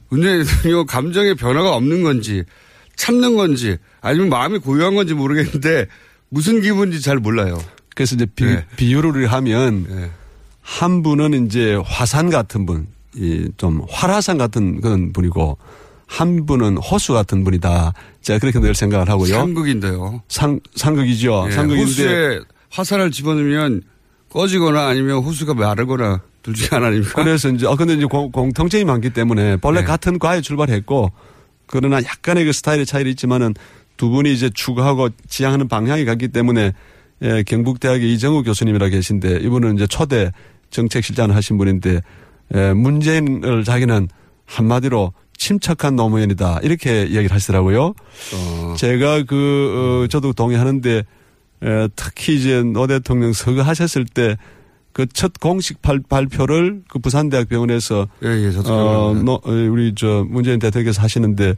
문재인 0.09 0.45
대통령 0.45 0.85
감정의 0.87 1.35
변화가 1.37 1.75
없는 1.75 2.03
건지 2.03 2.45
참는 2.97 3.37
건지 3.37 3.77
아니면 4.01 4.29
마음이 4.29 4.59
고요한 4.59 4.95
건지 4.95 5.15
모르겠는데 5.15 5.87
무슨 6.29 6.61
기분인지 6.61 7.01
잘 7.01 7.17
몰라요. 7.19 7.59
그래서 7.95 8.17
이제 8.17 8.27
비, 8.27 8.45
네. 8.45 8.65
비유를 8.77 9.27
하면 9.33 9.87
예. 9.91 10.11
한 10.61 11.03
분은 11.03 11.47
이제 11.47 11.75
화산 11.85 12.31
같은 12.31 12.67
분, 12.67 12.87
이좀 13.17 13.83
활화산 13.89 14.39
같은 14.39 14.81
그런 14.81 15.13
분이고 15.13 15.57
한 16.15 16.47
분은 16.47 16.77
호수 16.77 17.13
같은 17.13 17.43
분이다. 17.43 17.93
제가 18.23 18.39
그렇게 18.39 18.61
늘 18.61 18.73
생각을 18.73 19.09
하고요. 19.09 19.35
상극인데요. 19.35 20.23
상 20.29 20.61
상극이죠. 20.77 21.47
예, 21.49 21.51
상극인데 21.51 21.83
호수에 21.83 22.41
화살을 22.71 23.11
집어넣으면 23.11 23.83
꺼지거나 24.31 24.87
아니면 24.87 25.19
호수가 25.19 25.55
마르거나 25.55 26.23
둘 26.43 26.55
중에 26.55 26.69
하나 26.71 26.87
아닙니까? 26.87 27.25
그래서 27.25 27.49
이제 27.49 27.67
어 27.67 27.75
근데 27.75 27.95
이제 27.95 28.05
공, 28.05 28.31
공통점이 28.31 28.85
많기 28.85 29.11
때문에 29.11 29.57
본래 29.57 29.81
네. 29.81 29.87
같은 29.87 30.21
과에 30.21 30.41
출발했고 30.41 31.11
그러나 31.67 31.97
약간의 31.97 32.45
그 32.45 32.53
스타일의 32.53 32.87
차이는 32.87 33.11
있지만은 33.11 33.53
두 33.97 34.09
분이 34.11 34.33
이제 34.33 34.51
추구하고 34.55 35.09
지향하는 35.29 35.67
방향이 35.67 36.05
같기 36.05 36.29
때문에 36.29 36.75
예, 37.23 37.43
경북대학의 37.43 38.13
이정우 38.15 38.45
교수님이라 38.45 38.89
계신데 38.91 39.39
이분은 39.43 39.75
이제 39.75 39.89
초대 39.89 40.31
정책실장을 40.71 41.35
하신 41.35 41.59
분인데 41.59 42.03
예, 42.55 42.73
문재인을 42.73 43.65
자기는 43.65 44.09
한마디로 44.47 45.13
침착한 45.37 45.97
노무현이다 45.97 46.61
이렇게 46.63 47.03
얘기를 47.03 47.33
하시더라고요. 47.33 47.95
제가 48.77 49.25
그 49.25 50.03
어, 50.05 50.09
저도 50.09 50.33
동의하는데 50.33 50.99
에, 51.63 51.89
특히 51.97 52.37
이제 52.37 52.63
노 52.63 52.87
대통령 52.87 53.33
서거하셨을 53.33 54.05
때 54.07 54.37
그 54.95 55.07
첫 55.13 55.33
공식 55.41 55.83
발, 55.83 55.99
발표를 56.09 56.83
그 56.89 57.01
부산대학병원에서 57.01 58.07
예, 58.25 58.29
예, 58.29 58.53
어. 58.71 59.13
노, 59.13 59.35
어, 59.45 59.51
우리 59.51 59.93
저 59.97 60.25
문재인 60.29 60.61
대통령께서 60.61 61.03
하시는데 61.03 61.55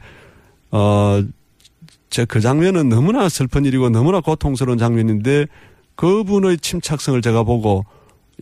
어, 0.71 1.21
제 2.09 2.25
그 2.25 2.41
장면은 2.41 2.89
너무나 2.89 3.29
슬픈 3.29 3.63
일이고 3.65 3.89
너무나 3.91 4.21
고통스러운 4.21 4.79
장면인데 4.79 5.45
그분의 5.95 6.57
침착성을 6.57 7.21
제가 7.21 7.43
보고 7.43 7.85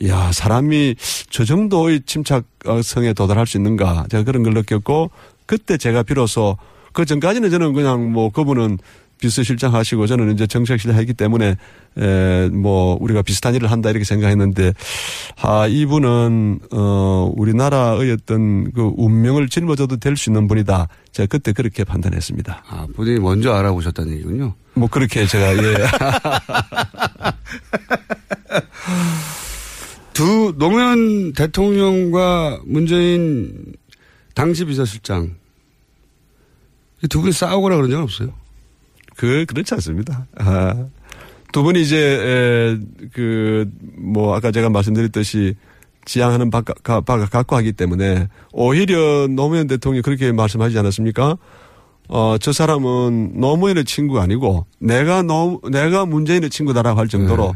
야 0.04 0.32
사람이 0.32 0.96
저 1.30 1.46
정도의 1.46 2.02
침착성에 2.06 3.14
도달할 3.14 3.48
수 3.48 3.58
있는가 3.58 4.06
제가 4.10 4.24
그런 4.24 4.44
걸 4.44 4.54
느꼈고 4.54 5.10
그때 5.46 5.78
제가 5.78 6.04
비로소 6.04 6.58
그 6.92 7.06
전까지는 7.06 7.50
저는 7.50 7.74
그냥 7.74 8.12
뭐 8.12 8.30
그분은 8.30 8.78
비서실장 9.22 9.74
하시고 9.74 10.08
저는 10.08 10.34
이제 10.34 10.46
정책실장 10.46 11.00
했기 11.00 11.14
때문에 11.14 11.56
에뭐 11.98 12.98
우리가 13.00 13.22
비슷한 13.22 13.56
일을 13.56 13.72
한다 13.72 13.90
이렇게 13.90 14.04
생각했는데 14.04 14.74
아 15.42 15.68
이분은 15.68 16.60
어 16.74 17.32
우리나라의 17.38 18.12
어떤 18.12 18.70
그 18.74 18.92
운명을 18.98 19.48
짊어져도 19.48 19.96
될 19.98 20.18
수 20.18 20.30
있는 20.30 20.50
분이다 20.50 20.90
제가 21.14 21.28
그때 21.28 21.54
그렇게 21.54 21.86
판단했습니다. 21.86 22.64
아, 22.68 22.88
본인이 22.94 23.20
먼저 23.20 23.54
알아보셨다는 23.54 24.12
얘기군요. 24.16 24.54
뭐 24.74 24.90
그렇게 24.90 25.26
제가 25.26 25.56
예. 25.64 25.76
두 30.16 30.54
노무현 30.58 31.34
대통령과 31.34 32.62
문재인 32.66 33.74
당시 34.34 34.64
비서실장 34.64 35.36
이두 37.04 37.20
분이 37.20 37.34
싸우거나 37.34 37.76
그런 37.76 37.90
적은 37.90 38.04
없어요? 38.04 38.34
그 39.18 39.46
그렇지 39.46 39.74
않습니다. 39.74 40.26
아, 40.38 40.86
두 41.52 41.64
분이 41.64 41.82
이제 41.82 42.80
그 43.14 43.70
뭐 43.98 44.36
아까 44.36 44.52
제가 44.52 44.70
말씀드렸듯이 44.70 45.56
지향하는 46.06 46.50
바가, 46.52 47.02
갖고 47.02 47.56
하기 47.58 47.74
때문에 47.74 48.30
오히려 48.54 49.28
노무현 49.28 49.68
대통령이 49.68 50.02
그렇게 50.04 50.32
말씀하지 50.32 50.78
않았습니까? 50.80 51.38
어, 52.08 52.38
저 52.40 52.54
사람은 52.54 53.34
노무현의 53.40 53.84
친구가 53.84 54.22
아니고 54.22 54.66
내가 54.80 55.24
노, 55.24 55.60
내가 55.70 56.06
문재인의 56.06 56.52
친구다라고 56.52 57.00
할 57.00 57.08
정도로 57.10 57.56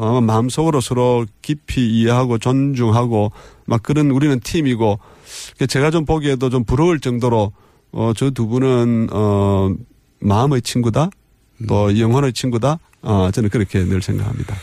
어, 0.00 0.20
마음속으로 0.20 0.80
서로 0.80 1.26
깊이 1.42 1.88
이해하고 1.90 2.38
존중하고 2.38 3.32
막 3.66 3.82
그런 3.82 4.12
우리는 4.12 4.38
팀이고 4.38 5.00
그 5.58 5.66
제가 5.66 5.90
좀 5.90 6.04
보기에도 6.04 6.50
좀 6.50 6.62
부러울 6.62 7.00
정도로 7.00 7.52
어, 7.90 8.12
저 8.14 8.30
두 8.30 8.46
분은 8.46 9.08
어, 9.10 9.74
마음의 10.20 10.62
친구다 10.62 11.10
또 11.66 11.98
영혼의 11.98 12.32
친구다 12.32 12.78
어, 13.02 13.30
저는 13.32 13.48
그렇게 13.50 13.84
늘 13.84 14.00
생각합니다. 14.00 14.54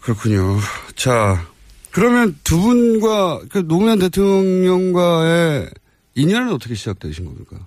그렇군요. 0.00 0.56
자, 0.94 1.44
그러면 1.90 2.38
두 2.44 2.60
분과 2.60 3.40
그 3.50 3.66
노무현 3.66 3.98
대통령과의 3.98 5.68
인연은 6.14 6.52
어떻게 6.52 6.76
시작되신 6.76 7.24
겁니까? 7.24 7.58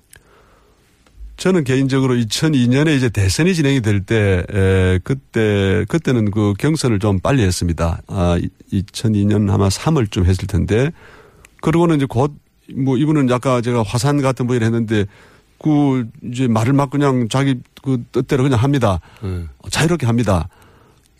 저는 1.39 1.63
개인적으로 1.63 2.15
2002년에 2.15 2.97
이제 2.97 3.07
대선이 3.07 3.55
진행이 3.55 3.79
될 3.79 4.01
때, 4.01 4.43
에, 4.53 4.99
그때, 5.05 5.85
그때는 5.87 6.31
그 6.31 6.53
경선을 6.59 6.99
좀 6.99 7.19
빨리 7.19 7.43
했습니다. 7.43 8.01
아, 8.07 8.37
2002년 8.73 9.49
아마 9.49 9.69
3월쯤 9.69 10.25
했을 10.25 10.47
텐데, 10.47 10.91
그러고는 11.61 11.95
이제 11.95 12.05
곧, 12.07 12.33
뭐 12.75 12.97
이분은 12.97 13.31
아까 13.31 13.61
제가 13.61 13.83
화산 13.83 14.21
같은 14.21 14.47
분이라 14.47 14.65
했는데, 14.65 15.05
그, 15.63 16.09
이제 16.29 16.49
말을 16.49 16.73
막 16.73 16.89
그냥 16.89 17.29
자기 17.29 17.55
그 17.81 18.03
뜻대로 18.11 18.43
그냥 18.43 18.59
합니다. 18.59 18.99
네. 19.23 19.45
자유롭게 19.69 20.05
합니다. 20.07 20.49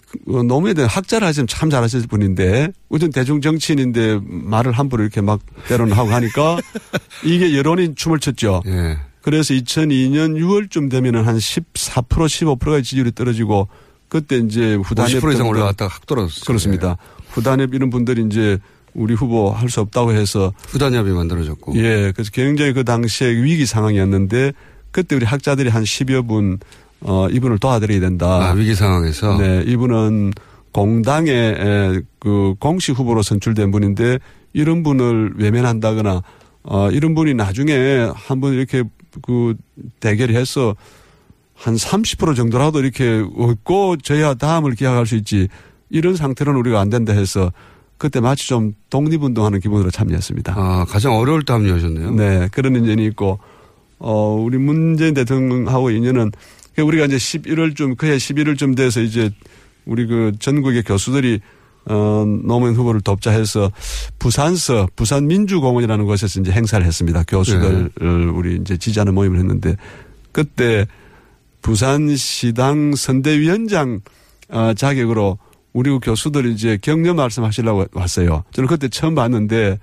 그, 0.10 0.38
어, 0.38 0.44
노무현에 0.44 0.74
대한 0.74 0.90
학자를 0.90 1.26
하시면 1.30 1.48
참 1.48 1.70
잘하실 1.70 2.08
분인데, 2.08 2.74
우선 2.90 3.10
대중 3.10 3.40
정치인인데 3.40 4.20
말을 4.22 4.74
함부로 4.74 5.02
이렇게 5.02 5.22
막 5.22 5.40
때로는 5.70 5.94
하고 5.94 6.10
하니까, 6.10 6.58
이게 7.24 7.56
여론이 7.56 7.96
춤을 7.96 8.20
췄죠. 8.20 8.64
예. 8.66 8.98
그래서 9.22 9.54
2002년 9.54 10.38
6월쯤 10.40 10.90
되면은 10.90 11.24
한 11.26 11.38
14% 11.38 12.04
15%가 12.08 12.82
지지율이 12.82 13.12
떨어지고 13.14 13.68
그때 14.08 14.38
이제 14.38 14.76
후단에 14.76 15.14
50% 15.14 15.34
이상 15.34 15.48
올라갔다가 15.48 15.94
확 15.94 16.06
떨어졌어요. 16.08 16.46
그렇습니다. 16.46 16.98
후단협 17.32 17.74
이런 17.74 17.90
분들이 17.90 18.24
이제 18.26 18.58
우리 18.96 19.14
후보 19.14 19.52
할 19.52 19.70
수 19.70 19.82
없다고 19.82 20.14
해서 20.14 20.52
후단협이 20.70 21.12
만들어졌고. 21.12 21.76
예, 21.76 22.12
그래서 22.16 22.32
굉장히 22.34 22.74
그 22.74 22.84
당시에 22.84 23.30
위기 23.30 23.66
상황이었는데 23.68 24.54
그때 24.92 25.16
우리 25.16 25.26
학자들이 25.26 25.70
한 25.70 25.84
10여 25.84 26.28
분, 26.28 26.58
어, 27.02 27.28
이분을 27.30 27.60
도와드려야 27.60 28.00
된다. 28.00 28.50
아, 28.50 28.52
위기 28.54 28.74
상황에서? 28.74 29.38
네, 29.38 29.64
이분은 29.68 30.34
공당의 30.72 31.34
에, 31.36 32.02
그 32.20 32.56
공식 32.60 32.98
후보로 32.98 33.22
선출된 33.22 33.70
분인데 33.72 34.18
이런 34.54 34.82
분을 34.82 35.34
외면한다거나 35.38 36.24
어, 36.64 36.90
이런 36.92 37.14
분이 37.14 37.36
나중에 37.36 38.10
한 38.16 38.40
번 38.42 38.54
이렇게 38.54 38.84
그 39.22 39.56
대결을 40.00 40.36
해서 40.36 40.76
한 41.56 41.76
30% 41.76 42.36
정도라도 42.36 42.80
이렇게 42.80 43.24
얻고 43.36 43.98
저야 43.98 44.34
다음을 44.34 44.76
기약할 44.76 45.06
수 45.06 45.16
있지 45.16 45.50
이런 45.90 46.16
상태로는 46.16 46.60
우리가 46.60 46.80
안 46.80 46.90
된다 46.90 47.14
해서 47.14 47.52
그때 47.98 48.22
마치 48.22 48.48
좀 48.48 48.74
독립운동하는 48.90 49.60
기분으로 49.60 49.92
참여했습니다. 49.92 50.54
아, 50.56 50.86
가장 50.88 51.18
어려울 51.18 51.44
때 51.44 51.52
합류하셨네요. 51.52 52.12
네, 52.12 52.48
그런 52.54 52.76
인연이 52.78 53.06
있고, 53.08 53.40
어, 53.98 54.42
우리 54.42 54.58
문재인 54.58 55.14
대통령하고 55.14 55.92
인연은 55.92 56.32
우리가 56.78 57.06
이제 57.06 57.18
11월쯤, 57.18 57.98
그해 57.98 58.16
11월쯤 58.16 58.78
돼서 58.78 59.02
이제 59.02 59.30
우리 59.86 60.08
그 60.08 60.32
전국의 60.40 60.84
교수들이 60.84 61.42
어, 61.86 62.26
노무현 62.44 62.76
후보를 62.76 63.02
돕자 63.02 63.32
해서 63.32 63.72
부산서, 64.20 64.88
부산민주공원이라는 64.96 66.06
곳에서 66.06 66.40
이제 66.42 66.52
행사를 66.52 66.86
했습니다. 66.86 67.24
교수들 67.28 67.90
을 68.02 68.30
우리 68.30 68.58
이제 68.58 68.78
지지하는 68.78 69.14
모임을 69.14 69.40
했는데 69.40 69.76
그때 70.32 70.86
부산시당 71.62 72.96
선대위원장 72.96 74.02
어, 74.50 74.74
자격으로 74.74 75.38
우리 75.74 75.98
교수들이 76.00 76.54
이제 76.54 76.78
격려 76.82 77.14
말씀하시려고 77.14 77.86
왔어요. 77.94 78.44
저는 78.52 78.68
그때 78.68 78.88
처음 78.88 79.16
봤는데 79.16 79.80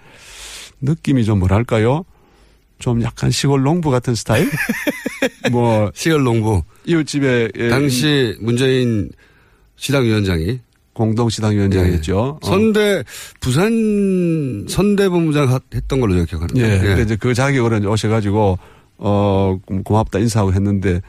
느낌이 0.81 1.25
좀 1.25 1.39
뭐랄까요? 1.39 2.05
좀 2.79 3.03
약간 3.03 3.31
시골 3.31 3.63
농부 3.63 3.91
같은 3.91 4.15
스타일? 4.15 4.51
뭐. 5.51 5.91
시골 5.95 6.25
농부. 6.25 6.63
이웃집에. 6.85 7.49
예. 7.57 7.69
당시 7.69 8.37
문재인 8.41 9.11
시당위원장이. 9.77 10.61
공동시당 10.97 11.53
위원장이었죠. 11.53 12.39
네. 12.43 12.49
선대, 12.49 13.05
부산 13.41 14.67
선대 14.69 15.09
본부장 15.11 15.61
했던 15.75 16.01
걸로 16.01 16.15
제가 16.15 16.25
기억하는데. 16.25 16.61
예. 16.61 16.79
근데 16.81 17.03
이제 17.03 17.17
그 17.17 17.35
자격으로 17.35 17.77
이제 17.77 17.87
오셔가지고, 17.87 18.59
어, 18.99 19.59
고맙다 19.85 20.19
인사하고 20.19 20.55
했는데 20.55 21.03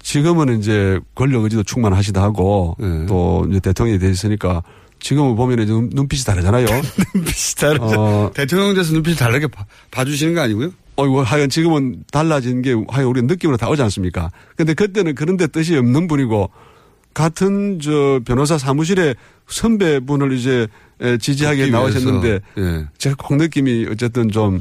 지금은 0.00 0.60
이제 0.60 1.00
권력 1.16 1.42
의지도 1.42 1.64
충만하시다 1.64 2.22
하고 2.22 2.76
네. 2.78 3.06
또 3.06 3.44
이제 3.50 3.58
대통령이 3.58 3.98
되셨으니까 3.98 4.62
지금은 5.00 5.34
보면 5.34 5.58
이제 5.58 5.72
눈빛이 5.72 6.22
다르잖아요. 6.22 6.66
눈빛이 7.14 7.54
다르 7.58 7.78
어, 7.80 8.30
대통령 8.32 8.74
돼서 8.74 8.92
눈빛이 8.92 9.16
다르게 9.16 9.48
봐, 9.48 9.66
봐주시는 9.90 10.34
거 10.34 10.42
아니고요? 10.42 10.70
어이구, 10.94 11.22
하여간 11.22 11.50
지금은 11.50 12.04
달라진 12.12 12.62
게 12.62 12.70
하여간 12.70 13.04
우리 13.04 13.22
느낌으로 13.22 13.56
다 13.56 13.68
오지 13.68 13.82
않습니까? 13.82 14.30
근데 14.56 14.72
그때는 14.72 15.16
그런 15.16 15.36
데 15.36 15.48
뜻이 15.48 15.76
없는 15.76 16.06
분이고 16.06 16.50
같은 17.16 17.80
저 17.80 18.20
변호사 18.26 18.58
사무실에 18.58 19.14
선배분을 19.48 20.32
이제 20.34 20.66
에, 21.00 21.16
지지하게 21.16 21.70
나오셨는데. 21.70 22.40
예. 22.58 22.86
제가 22.98 23.16
꼭 23.18 23.36
느낌이 23.36 23.86
어쨌든 23.90 24.30
좀 24.30 24.60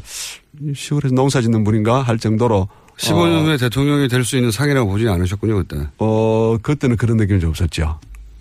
시골에서 0.73 1.13
농사 1.13 1.41
짓는 1.41 1.65
분인가 1.65 2.01
할 2.01 2.17
정도로 2.17 2.69
15년 2.97 3.41
어, 3.41 3.43
후에 3.43 3.57
대통령이 3.57 4.07
될 4.07 4.23
수 4.23 4.37
있는 4.37 4.51
상이라고 4.51 4.89
보지 4.89 5.05
않으셨군요, 5.09 5.55
그때. 5.57 5.85
어, 5.97 6.57
그때는 6.61 6.95
그런 6.95 7.17
느낌이 7.17 7.41
좀 7.41 7.49
없었죠. 7.49 7.99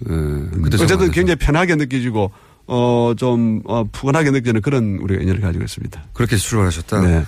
음, 0.08 0.48
예. 0.58 0.60
그때 0.62 0.80
어쨌든 0.80 1.10
굉장히 1.10 1.36
편하게 1.36 1.74
느껴지고, 1.74 2.30
어, 2.68 3.14
좀, 3.16 3.62
어, 3.64 3.82
푸근하게 3.90 4.30
느끼는 4.30 4.60
그런 4.60 4.98
우리가 5.02 5.22
인연을 5.24 5.40
가지고 5.40 5.64
있습니다. 5.64 6.04
그렇게 6.12 6.36
출발하셨다. 6.36 7.00
네. 7.00 7.24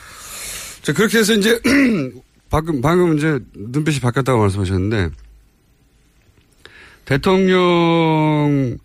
자, 0.83 0.93
그렇게 0.93 1.19
해서 1.19 1.33
이제, 1.33 1.61
방금, 2.49 2.81
방금 2.81 3.19
이제 3.19 3.41
눈빛이 3.57 3.99
바뀌었다고 3.99 4.39
말씀하셨는데, 4.41 5.11
대통령 7.07 8.77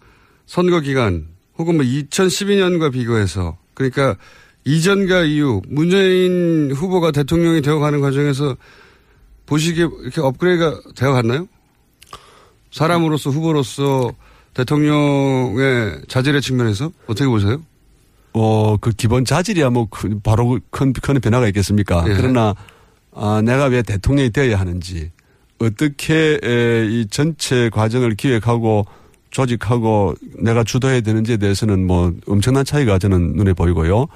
선거 0.45 0.79
기간, 0.79 1.27
혹은 1.57 1.75
뭐 1.75 1.83
2012년과 1.85 2.91
비교해서, 2.93 3.57
그러니까 3.73 4.15
이전과 4.63 5.23
이후, 5.23 5.61
문재인 5.67 6.71
후보가 6.71 7.11
대통령이 7.11 7.61
되어 7.61 7.79
가는 7.79 7.99
과정에서 7.99 8.55
보시기에 9.47 9.87
이렇게 10.03 10.21
업그레이드가 10.21 10.81
되어 10.95 11.13
갔나요? 11.13 11.47
사람으로서 12.71 13.31
후보로서 13.31 14.13
대통령의 14.53 16.01
자질의 16.07 16.41
측면에서 16.41 16.91
어떻게 17.07 17.27
보세요? 17.27 17.61
어, 18.33 18.77
그 18.77 18.91
기본 18.91 19.25
자질이야 19.25 19.71
뭐 19.71 19.87
큰- 19.89 20.21
바로 20.21 20.59
큰, 20.69 20.93
큰 20.93 21.19
변화가 21.19 21.47
있겠습니까? 21.47 22.05
예. 22.07 22.13
그러나, 22.13 22.53
아, 23.13 23.41
내가 23.43 23.65
왜 23.65 23.81
대통령이 23.81 24.29
되어야 24.29 24.59
하는지, 24.59 25.11
어떻게 25.61 26.39
에, 26.43 26.87
이 26.89 27.05
전체 27.09 27.69
과정을 27.69 28.15
기획하고 28.15 28.85
조직하고 29.29 30.15
내가 30.39 30.63
주도해야 30.63 31.01
되는지에 31.01 31.37
대해서는 31.37 31.85
뭐 31.87 32.13
엄청난 32.27 32.65
차이가 32.65 32.99
저는 32.99 33.33
눈에 33.33 33.53
보이고요. 33.53 34.07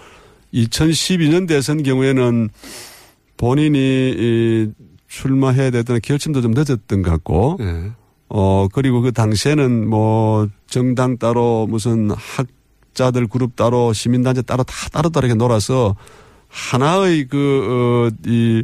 2012년 0.54 1.48
대선 1.48 1.84
경우에는 1.84 2.50
본인이 3.38 3.78
이 3.80 4.72
출마해야 5.08 5.72
되던 5.72 6.00
결심도 6.02 6.41
좀 6.41 6.52
늦었던 6.52 7.02
것 7.02 7.12
같고, 7.12 7.58
예. 7.62 7.91
어, 8.30 8.68
그리고 8.72 9.02
그 9.02 9.12
당시에는 9.12 9.88
뭐 9.88 10.48
정당 10.68 11.18
따로 11.18 11.68
무슨 11.70 12.10
학자들 12.12 13.28
그룹 13.28 13.56
따로 13.56 13.93
시민단체 13.93 14.41
따로 14.41 14.64
다 14.64 14.89
따로따로 14.91 15.34
놀아서 15.36 15.96
하나의 16.48 17.28
그, 17.28 18.10
어, 18.12 18.16
이 18.26 18.64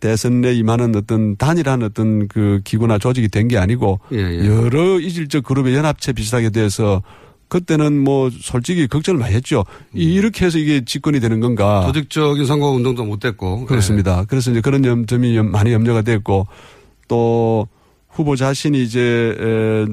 대선에 0.00 0.52
임하는 0.54 0.94
어떤 0.96 1.36
단일한 1.36 1.82
어떤 1.82 2.28
그 2.28 2.60
기구나 2.64 2.98
조직이 2.98 3.28
된 3.28 3.48
게 3.48 3.56
아니고 3.58 4.00
예, 4.12 4.18
예. 4.18 4.46
여러 4.46 4.98
이질적 5.00 5.44
그룹의 5.44 5.74
연합체 5.74 6.12
비슷하게 6.12 6.50
돼서 6.50 7.02
그때는 7.48 7.98
뭐 8.02 8.30
솔직히 8.30 8.86
걱정을 8.88 9.20
많이 9.20 9.34
했죠. 9.34 9.64
이- 9.94 10.14
이렇게 10.14 10.46
해서 10.46 10.58
이게 10.58 10.84
집권이 10.84 11.20
되는 11.20 11.40
건가. 11.40 11.84
조직적인 11.86 12.46
선거 12.46 12.70
운동도 12.70 13.04
못 13.04 13.20
됐고. 13.20 13.66
그렇습니다. 13.66 14.24
그래서 14.28 14.50
이제 14.50 14.60
그런 14.60 14.82
점, 14.82 15.06
점이 15.06 15.36
염- 15.36 15.50
많이 15.50 15.72
염려가 15.72 16.02
됐고 16.02 16.46
또 17.08 17.68
후보 18.08 18.34
자신이 18.34 18.82
이제 18.82 19.36
에, 19.38 19.86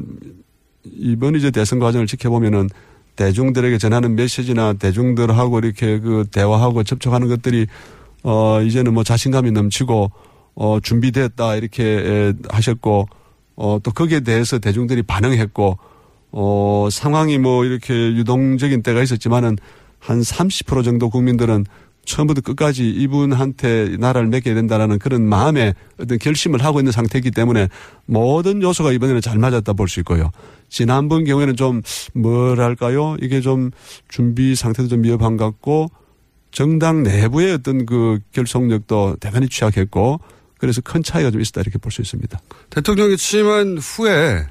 이번 0.97 1.35
이제 1.35 1.51
대선 1.51 1.79
과정을 1.79 2.07
지켜보면은 2.07 2.69
대중들에게 3.15 3.77
전하는 3.77 4.15
메시지나 4.15 4.73
대중들하고 4.73 5.59
이렇게 5.59 5.99
그 5.99 6.25
대화하고 6.31 6.83
접촉하는 6.83 7.27
것들이 7.27 7.67
어 8.23 8.61
이제는 8.61 8.93
뭐 8.93 9.03
자신감이 9.03 9.51
넘치고 9.51 10.11
어 10.55 10.79
준비됐다 10.81 11.55
이렇게 11.55 11.83
에, 11.83 12.33
하셨고 12.49 13.07
어 13.55 13.79
또 13.83 13.91
거기에 13.91 14.21
대해서 14.21 14.59
대중들이 14.59 15.03
반응했고 15.03 15.77
어 16.31 16.87
상황이 16.91 17.37
뭐 17.37 17.65
이렇게 17.65 17.93
유동적인 17.93 18.83
때가 18.83 19.01
있었지만은 19.03 19.57
한 19.99 20.21
30% 20.21 20.83
정도 20.83 21.09
국민들은 21.09 21.65
처음부터 22.05 22.41
끝까지 22.41 22.89
이분한테 22.89 23.97
나라를 23.99 24.27
맡겨야 24.29 24.55
된다라는 24.55 24.97
그런 24.97 25.21
마음의 25.23 25.75
어떤 25.99 26.17
결심을 26.17 26.63
하고 26.63 26.79
있는 26.79 26.91
상태이기 26.91 27.29
때문에 27.29 27.67
모든 28.07 28.63
요소가 28.63 28.91
이번에는 28.91 29.21
잘 29.21 29.37
맞았다 29.37 29.73
볼 29.73 29.87
수 29.87 29.99
있고요. 29.99 30.31
지난번 30.67 31.25
경우에는 31.25 31.55
좀 31.55 31.83
뭐랄까요? 32.15 33.17
이게 33.21 33.41
좀 33.41 33.69
준비 34.09 34.55
상태도 34.55 34.89
좀 34.89 35.01
미흡한 35.01 35.37
것 35.37 35.45
같고 35.45 35.91
정당 36.51 37.03
내부의 37.03 37.53
어떤 37.53 37.85
그 37.85 38.19
결속력도 38.33 39.17
대단히 39.19 39.47
취약했고 39.49 40.19
그래서 40.57 40.81
큰 40.81 41.01
차이가 41.01 41.31
좀 41.31 41.41
있었다 41.41 41.61
이렇게 41.61 41.77
볼 41.79 41.91
수 41.91 42.01
있습니다. 42.01 42.39
대통령이 42.69 43.17
취임한 43.17 43.77
후에 43.77 44.45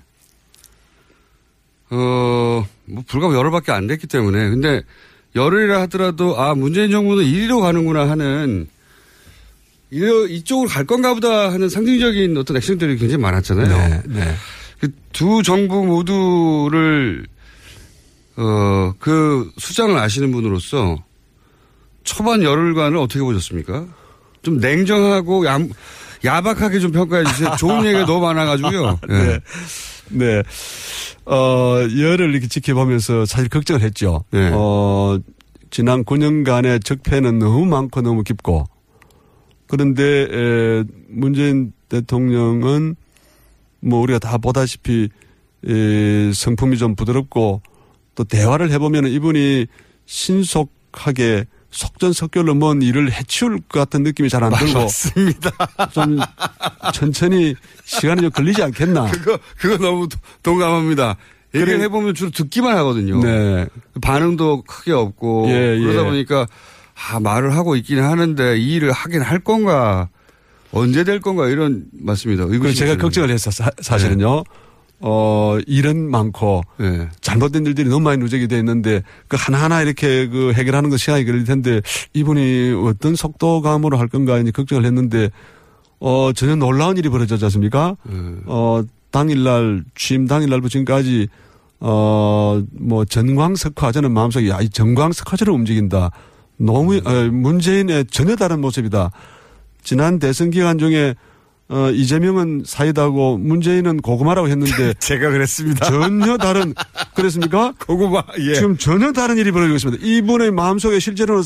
어, 1.91 2.67
뭐 2.85 3.05
불과 3.07 3.33
열흘밖에 3.35 3.73
안 3.73 3.87
됐기 3.87 4.07
때문에 4.07 4.51
근데 4.51 4.83
열흘이라 5.35 5.81
하더라도 5.83 6.41
아 6.41 6.55
문재인 6.55 6.91
정부는 6.91 7.25
이리로 7.25 7.61
가는구나 7.61 8.09
하는 8.09 8.69
이리로 9.91 10.29
이쪽으로 10.29 10.69
갈 10.69 10.85
건가 10.85 11.15
보다 11.15 11.53
하는 11.53 11.69
상징적인 11.69 12.37
어떤 12.37 12.57
액션들이 12.57 12.97
굉장히 12.97 13.23
많았잖아요. 13.23 13.89
네, 13.89 14.03
네. 14.07 14.35
그두 14.81 15.43
정부 15.45 15.85
모두를 15.85 17.27
어, 18.37 18.95
그 18.99 19.51
수장을 19.59 19.97
아시는 19.97 20.31
분으로서 20.33 21.03
초반 22.05 22.43
열흘간을 22.43 22.97
어떻게 22.99 23.21
보셨습니까? 23.21 23.87
좀 24.43 24.59
냉정하고 24.59 25.47
야, 25.47 25.59
야박하게 26.25 26.81
좀 26.81 26.93
평가해 26.93 27.25
주세요. 27.25 27.55
좋은 27.59 27.85
얘기가 27.85 28.07
너무 28.07 28.25
많아가지고요. 28.27 29.01
예. 29.11 29.15
네. 29.15 29.41
네. 30.11 30.43
어, 31.27 31.77
열을 31.99 32.31
이렇게 32.33 32.49
지켜보면서 32.49 33.27
사실 33.27 33.49
걱정을 33.49 33.83
했죠. 33.83 34.25
네. 34.31 34.51
어, 34.53 35.19
지난 35.71 36.05
9년간의 36.05 36.85
적폐는 36.85 37.39
너무 37.39 37.65
많고 37.67 38.01
너무 38.01 38.25
깊고 38.25 38.65
그런데 39.69 40.03
에, 40.31 40.85
문재인 41.09 41.73
대통령은 41.89 42.97
뭐 43.81 44.01
우리가 44.01 44.19
다 44.19 44.37
보다시피 44.39 45.09
에, 45.69 46.33
성품이 46.33 46.77
좀 46.77 46.97
부드럽고 46.97 47.63
또 48.17 48.25
대화를 48.25 48.73
해보면 48.73 49.07
이분이 49.07 49.67
신속하게 50.07 51.45
속전속결로 51.71 52.55
뭔 52.55 52.83
일을 52.83 53.13
해치울 53.13 53.61
것 53.69 53.79
같은 53.79 54.03
느낌이 54.03 54.29
잘 54.29 54.43
안 54.43 54.53
들고 54.53 54.81
맞습니다. 54.81 55.51
좀 55.93 56.19
천천히 56.93 57.55
시간이 57.85 58.23
좀 58.23 58.31
걸리지 58.31 58.63
않겠나. 58.63 59.11
그거 59.11 59.39
그거 59.59 59.77
너무 59.79 60.09
도- 60.09 60.19
동감합니다. 60.43 61.17
얘기를 61.55 61.75
그래- 61.75 61.85
해보면 61.85 62.15
주로 62.15 62.31
듣기만 62.31 62.77
하거든요. 62.79 63.21
네. 63.23 63.67
반응도 64.03 64.63
크게 64.63 64.93
없고 64.93 65.47
예, 65.49 65.79
그러다 65.79 66.01
예. 66.01 66.05
보니까 66.05 66.47
아 67.11 67.19
말을 67.21 67.55
하고 67.57 67.77
있기는 67.77 68.03
하는데 68.03 68.57
이 68.59 68.75
일을 68.75 68.93
하긴 68.93 69.23
할 69.23 69.39
건가 69.41 70.09
언제 70.73 71.03
될 71.05 71.21
건가 71.21 71.49
이런 71.49 71.85
맞습니다. 71.93 72.45
제가 72.75 72.97
걱정을 72.97 73.31
했어 73.31 73.51
사, 73.51 73.71
사실은요. 73.81 74.45
어 75.01 75.59
일은 75.67 76.11
많고 76.11 76.63
네. 76.79 77.09
잘못된 77.21 77.65
일들이 77.67 77.89
너무 77.89 78.05
많이 78.05 78.19
누적이 78.19 78.49
돼 78.49 78.59
있는데 78.59 79.03
그 79.29 79.37
하나하나 79.41 79.81
이렇게 79.83 80.29
그 80.29 80.53
해결하는 80.53 80.91
거 80.91 80.97
시간이 80.97 81.25
걸릴 81.25 81.45
텐데 81.45 81.81
이분이 82.13 82.75
어떤 82.87 83.15
속도감으로 83.15 83.97
할 83.99 84.09
건가 84.09 84.39
이제 84.39 84.51
걱정을 84.51 84.85
했는데 84.85 85.31
어 86.01 86.33
전혀 86.35 86.55
놀라운 86.57 86.97
일이 86.99 87.09
벌어졌지 87.09 87.43
않습니까? 87.45 87.97
어 88.47 88.83
당일날 89.11 89.85
취임 89.95 90.27
당일날부터 90.27 90.69
지금까지 90.71 91.29
어 91.81 92.63
뭐 92.73 93.05
전광석화 93.05 93.93
저는 93.93 94.13
마음속에 94.13 94.49
야 94.51 94.61
이 94.61 94.69
전광석화처럼 94.69 95.55
움직인다. 95.55 96.11
너무 96.59 96.97
어, 96.99 97.29
문재인의 97.33 98.07
전혀 98.11 98.37
다른 98.37 98.61
모습이다. 98.61 99.11
지난 99.83 100.19
대선 100.19 100.51
기간 100.51 100.77
중에 100.79 101.15
어, 101.71 101.89
이재명은 101.93 102.65
사이다고 102.67 103.39
문재인은 103.39 103.99
고구마라고 103.99 104.49
했는데 104.49 104.93
제가 104.99 105.31
그랬습니다. 105.31 105.89
전혀 105.89 106.37
다른 106.37 106.75
그랬습니까? 107.15 107.75
고구마 107.87 108.25
예. 108.41 108.55
지금 108.55 108.77
전혀 108.77 109.13
다른 109.13 109.39
일이 109.39 109.53
벌어지고 109.53 109.77
있습니다. 109.77 110.05
이분의 110.05 110.51
마음속에 110.51 110.99
실제로는 110.99 111.45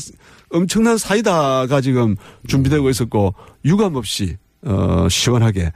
엄청난 0.49 0.97
사이다가 0.97 1.79
지금 1.81 2.15
준비되고 2.47 2.89
있었고 2.89 3.35
유감 3.65 3.95
없이 3.95 4.37
어, 4.63 5.07
시원하게 5.09 5.71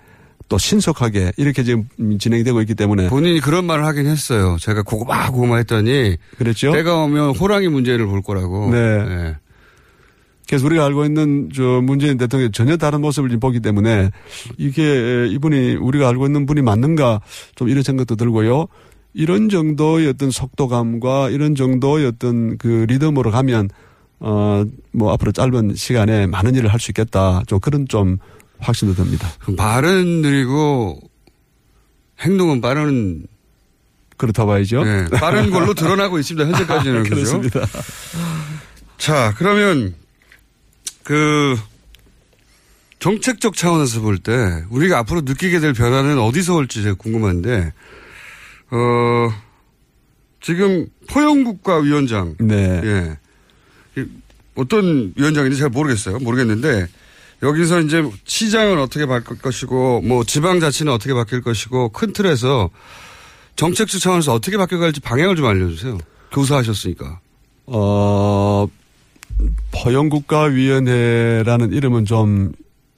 또 0.47 0.58
신속하게 0.58 1.34
이렇게 1.38 1.64
지금 1.64 1.88
진행이 2.18 2.43
되고 2.43 2.60
있기 2.62 2.74
때문에 2.74 3.08
본인이 3.08 3.39
그런 3.39 3.66
말을 3.66 3.86
하긴 3.86 4.08
했어요. 4.08 4.58
제가 4.60 4.82
고구마 4.82 5.30
고구마 5.30 5.58
했더니 5.58 6.18
그랬죠. 6.39 6.72
때가 6.72 6.95
오면 7.04 7.36
호랑이 7.36 7.68
문재인을 7.68 8.08
볼 8.08 8.24
거라고. 8.24 8.72
네. 8.72 8.78
그 8.80 9.36
래서 10.52 10.66
우리가 10.66 10.86
알고 10.86 11.06
있는 11.06 11.50
저 11.54 11.64
문재인 11.84 12.18
대통령의 12.18 12.52
전혀 12.52 12.76
다른 12.78 13.02
모습을 13.02 13.30
지금 13.30 13.39
보기 13.39 13.60
때문에 13.60 14.10
이게 14.58 15.28
이분이 15.28 15.76
우리가 15.76 16.10
알고 16.10 16.26
있는 16.26 16.45
분이 16.45 16.62
맞는가 16.62 17.22
좀 17.56 17.70
이런 17.70 17.84
생각도 17.84 18.16
들고요. 18.16 18.68
이런 19.14 19.50
정도의 19.50 20.08
어떤 20.08 20.32
속도감과 20.32 21.30
이런 21.30 21.56
정도의 21.56 22.06
어떤 22.08 22.58
그 22.58 22.86
리듬으로 22.88 23.32
가면 23.32 23.70
어 24.20 24.64
뭐 24.91 25.14
앞으로 25.14 25.32
짧은 25.32 25.76
시간에 25.76 26.26
많은 26.28 26.56
일을 26.56 26.74
할 26.74 26.80
수 26.80 26.91
있겠다. 26.91 27.41
좀 27.47 27.60
그런 27.60 27.88
좀 27.88 28.18
확신도 28.60 28.95
듭니다. 28.95 29.30
말은 29.56 30.22
느리고 30.22 31.00
행동은 32.20 32.60
빠른 32.60 33.26
그렇다 34.18 34.45
봐야죠. 34.45 34.84
네, 34.84 35.06
빠른 35.20 35.50
걸로 35.52 35.74
드러나고 35.74 36.20
있습니다. 36.20 36.45
현재까지는 36.52 37.04
그죠? 37.04 37.16
그렇습니다. 37.16 37.62
자, 38.97 39.34
그러면 39.38 39.93
그 41.10 41.57
정책적 42.99 43.55
차원에서 43.55 44.01
볼 44.01 44.20
때 44.20 44.64
우리가 44.70 44.99
앞으로 44.99 45.22
느끼게 45.22 45.60
될 45.60 45.74
변화는 45.74 46.20
어디서 46.20 46.53
올지 46.53 46.84
제가 46.84 46.93
궁금한데 46.99 47.74
어 48.70 49.34
지금 50.39 50.86
포용국가 51.10 51.78
위원장 51.80 52.36
네. 52.39 52.80
예. 52.84 53.18
이 53.99 54.05
어떤 54.53 55.14
위원장인지 55.16 55.57
잘 55.57 55.70
모르겠어요. 55.70 56.20
모르겠는데 56.20 56.88
여기서 57.41 57.82
이제 57.82 58.03
시장은 58.26 58.78
어떻게 58.78 59.07
바뀔 59.07 59.39
것이고 59.39 60.01
뭐 60.01 60.24
지방 60.24 60.60
자치는 60.60 60.91
어떻게 60.93 61.16
바뀔 61.16 61.41
것이고 61.41 61.89
큰 61.89 62.14
틀에서 62.14 62.70
정책적 63.55 63.99
차원에서 63.99 64.32
어떻게 64.32 64.57
바뀌어갈지 64.57 64.99
방향을 64.99 65.36
좀 65.36 65.47
알려주세요. 65.47 65.97
교사하셨으니까. 66.34 67.20
어, 67.66 68.68
포용국가위원회라는 69.72 71.74
이름은 71.74 72.06
좀 72.06 72.52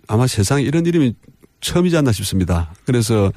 아마 0.08 0.28
세상에 0.28 0.64
이런 0.64 0.86
이름이 0.86 1.16
처음이지 1.62 1.96
않나 1.98 2.12
싶습니다. 2.12 2.72
그래서 2.86 3.32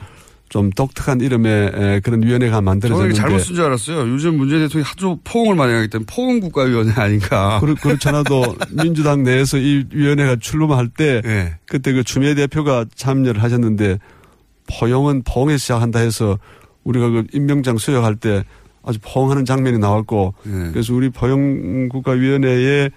좀 0.48 0.70
독특한 0.70 1.20
이름의 1.20 1.72
에, 1.74 2.00
그런 2.00 2.22
위원회가 2.22 2.56
저는 2.56 2.64
만들어졌는데 2.64 3.14
잘못 3.14 3.38
쓴 3.40 3.54
줄 3.54 3.64
알았어요. 3.64 4.08
요즘 4.08 4.36
문재인 4.36 4.62
대통령이 4.62 4.88
하도 4.88 5.18
포옹을 5.24 5.56
많이 5.56 5.72
하기 5.72 5.88
때문에 5.88 6.06
포옹 6.06 6.40
국가위원회 6.40 6.92
아닌가. 6.92 7.58
그렇, 7.60 7.74
그렇잖아도 7.74 8.56
민주당 8.82 9.24
내에서 9.24 9.58
이 9.58 9.84
위원회가 9.92 10.36
출범할 10.36 10.88
때 10.88 11.20
네. 11.24 11.56
그때 11.66 11.92
그 11.92 12.04
추미애 12.04 12.34
대표가 12.34 12.84
참여를 12.94 13.42
하셨는데 13.42 13.98
포용은 14.68 15.22
포옹에 15.24 15.56
시작한다 15.56 15.98
해서 15.98 16.38
우리가 16.84 17.08
그 17.08 17.24
임명장 17.32 17.78
수여할 17.78 18.16
때 18.16 18.44
아주 18.86 18.98
포옹하는 19.02 19.44
장면이 19.44 19.78
나왔고 19.78 20.34
네. 20.44 20.70
그래서 20.72 20.94
우리 20.94 21.08
포용국가위원회에 21.10 22.90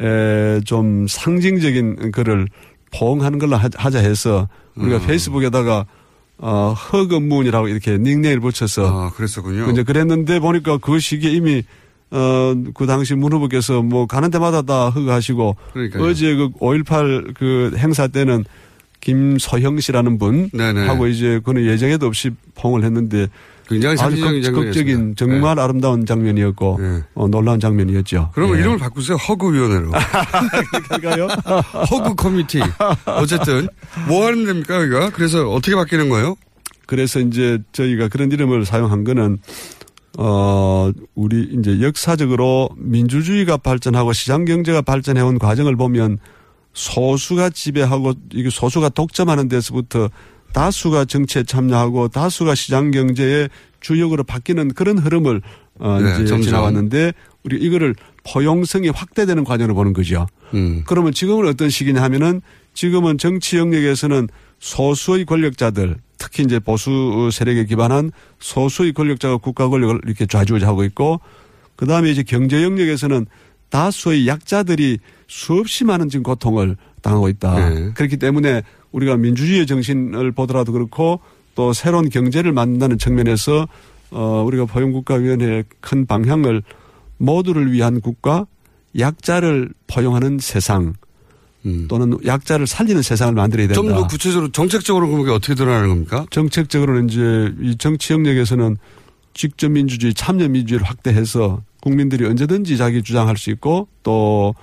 에, 0.00 0.60
좀 0.64 1.06
상징적인 1.08 2.12
글을 2.12 2.46
포옹하는 2.92 3.38
걸로 3.38 3.56
하- 3.56 3.68
하자 3.74 3.98
해서 3.98 4.48
우리가 4.76 4.98
음. 4.98 5.06
페이스북에다가 5.06 5.86
어, 6.38 6.72
허건문이라고 6.74 7.68
이렇게 7.68 7.98
닉네임을 7.98 8.40
붙여서 8.40 8.86
아, 9.06 9.10
그랬었군요. 9.10 9.70
이제 9.70 9.82
그랬는데 9.82 10.40
보니까 10.40 10.78
그 10.78 10.98
시기에 10.98 11.30
이미 11.30 11.62
어, 12.10 12.54
그 12.74 12.86
당시 12.86 13.14
문 13.14 13.32
후보께서 13.32 13.82
뭐 13.82 14.06
가는 14.06 14.30
데마다 14.30 14.62
다 14.62 14.90
허가하시고 14.90 15.56
그러니까요. 15.72 16.02
어제 16.04 16.34
그 16.34 16.50
5.18 16.58 17.34
그 17.34 17.72
행사 17.76 18.06
때는 18.06 18.44
김서형 19.00 19.80
씨라는 19.80 20.18
분 20.18 20.48
네네. 20.52 20.86
하고 20.86 21.06
이제 21.06 21.40
그는 21.44 21.64
예정에도 21.66 22.06
없이 22.06 22.30
포옹을 22.54 22.84
했는데 22.84 23.28
굉장히 23.68 23.96
아주 24.00 24.20
극-. 24.20 24.52
극적인 24.52 25.14
정말 25.16 25.58
아름다운 25.58 26.04
장면이었고 26.04 26.78
어, 27.14 27.28
놀라운 27.28 27.60
장면이었죠. 27.60 28.30
그러면 28.34 28.56
예. 28.56 28.60
이름을 28.60 28.78
바꾸세요. 28.78 29.16
허구위원회로. 29.16 29.90
그럴까요? 30.88 31.28
허구 31.90 32.14
커미티. 32.16 32.60
어쨌든 33.06 33.68
뭐 34.08 34.26
하는 34.26 34.44
됩니까 34.44 34.76
여기가? 34.76 35.10
그래서 35.10 35.48
어떻게 35.48 35.74
바뀌는 35.74 36.08
거예요? 36.08 36.36
그래서 36.86 37.20
이제 37.20 37.58
저희가 37.72 38.08
그런 38.08 38.30
이름을 38.30 38.66
사용한 38.66 39.04
거는 39.04 39.38
어 40.18 40.90
우리 41.14 41.48
이제 41.58 41.80
역사적으로 41.80 42.68
민주주의가 42.76 43.56
발전하고 43.56 44.12
시장 44.12 44.44
경제가 44.44 44.82
발전해온 44.82 45.38
과정을 45.38 45.76
보면 45.76 46.18
소수가 46.74 47.50
지배하고 47.50 48.12
이게 48.32 48.50
소수가 48.50 48.90
독점하는 48.90 49.48
데서부터 49.48 50.10
다수가 50.52 51.06
정치에 51.06 51.44
참여하고 51.44 52.08
다수가 52.08 52.54
시장 52.54 52.90
경제의 52.90 53.48
주역으로 53.80 54.24
바뀌는 54.24 54.74
그런 54.74 54.98
흐름을 54.98 55.42
어 55.78 56.00
네, 56.00 56.10
이제 56.10 56.26
점점. 56.26 56.42
지나왔는데 56.42 57.12
우리 57.44 57.56
이거를 57.56 57.94
포용성이 58.24 58.88
확대되는 58.88 59.44
과정으로 59.44 59.74
보는 59.74 59.92
거죠. 59.92 60.26
음. 60.54 60.84
그러면 60.86 61.12
지금은 61.12 61.48
어떤 61.48 61.70
시기냐 61.70 62.02
하면은 62.02 62.40
지금은 62.74 63.18
정치 63.18 63.56
영역에서는 63.56 64.28
소수의 64.60 65.24
권력자들 65.24 65.96
특히 66.18 66.44
이제 66.44 66.60
보수 66.60 67.30
세력에 67.32 67.64
기반한 67.64 68.12
소수의 68.38 68.92
권력자가 68.92 69.38
국가 69.38 69.68
권력을 69.68 70.00
이렇게 70.06 70.26
좌지우지하고 70.26 70.84
있고 70.84 71.20
그 71.74 71.86
다음에 71.86 72.10
이제 72.10 72.22
경제 72.22 72.62
영역에서는 72.62 73.26
다수의 73.70 74.28
약자들이 74.28 74.98
수없이 75.26 75.84
많은 75.84 76.10
지금 76.10 76.22
고통을 76.22 76.76
당하고 77.00 77.28
있다. 77.28 77.70
네. 77.70 77.90
그렇기 77.94 78.18
때문에 78.18 78.62
우리가 78.92 79.16
민주주의의 79.16 79.66
정신을 79.66 80.32
보더라도 80.32 80.72
그렇고 80.72 81.20
또 81.54 81.72
새로운 81.72 82.08
경제를 82.08 82.52
만든다는 82.52 82.98
측면에서 82.98 83.66
어 84.10 84.42
우리가 84.46 84.66
포용국가위원회의 84.66 85.64
큰 85.80 86.06
방향을 86.06 86.62
모두를 87.18 87.72
위한 87.72 88.00
국가, 88.00 88.46
약자를 88.98 89.70
포용하는 89.86 90.38
세상 90.38 90.94
또는 91.88 92.18
약자를 92.26 92.66
살리는 92.66 93.02
세상을 93.02 93.34
만들어야 93.34 93.68
된다. 93.68 93.80
음. 93.80 93.86
좀더 93.86 94.06
구체적으로 94.08 94.50
정책적으로 94.50 95.08
그게 95.08 95.30
어떻게 95.30 95.54
드러나는 95.54 95.88
겁니까? 95.88 96.26
정책적으로는 96.30 97.08
이제 97.08 97.54
이 97.60 97.76
정치 97.78 98.12
영역에서는 98.12 98.76
직접 99.34 99.70
민주주의, 99.70 100.12
참여 100.12 100.48
민주주의를 100.48 100.86
확대해서 100.86 101.62
국민들이 101.80 102.26
언제든지 102.26 102.76
자기 102.76 103.02
주장할 103.02 103.36
수 103.36 103.50
있고 103.50 103.88
또 104.02 104.54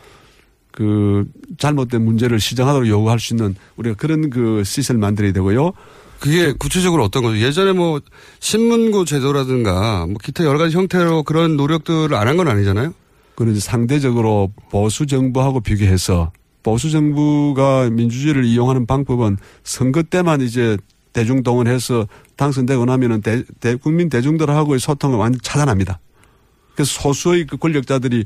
그 0.80 1.25
잘못된 1.57 2.01
문제를 2.05 2.39
시정하도록 2.39 2.88
요구할 2.88 3.19
수 3.19 3.34
있는 3.34 3.53
우리가 3.75 3.97
그런 3.97 4.30
그 4.30 4.63
시스템을 4.63 5.01
만들어야 5.01 5.34
되고요. 5.34 5.73
그게 6.21 6.53
구체적으로 6.53 7.03
어떤 7.03 7.21
거죠? 7.23 7.38
예전에 7.38 7.73
뭐 7.73 7.99
신문고 8.39 9.03
제도라든가 9.03 10.05
뭐 10.05 10.15
기타 10.23 10.45
여러 10.45 10.57
가지 10.57 10.77
형태로 10.77 11.23
그런 11.23 11.57
노력들을 11.57 12.15
안 12.15 12.27
한 12.30 12.38
건 12.38 12.47
아니잖아요? 12.47 12.93
이제 13.49 13.59
상대적으로 13.59 14.53
보수 14.71 15.05
정부하고 15.05 15.59
비교해서 15.59 16.32
보수 16.63 16.89
정부가 16.91 17.89
민주주의를 17.89 18.45
이용하는 18.45 18.86
방법은 18.86 19.36
선거 19.65 20.01
때만 20.01 20.39
이제 20.39 20.77
대중 21.11 21.43
동원해서 21.43 22.07
당선되고 22.38 22.86
나면은 22.86 23.21
대, 23.21 23.43
대- 23.59 23.75
국민 23.75 24.07
대중들하고의 24.09 24.80
소통을 24.80 25.17
완전 25.17 25.39
차단합니다. 25.43 25.99
그래서 26.73 27.01
소수의 27.01 27.47
그 27.47 27.57
권력자들이 27.57 28.19
에, 28.19 28.23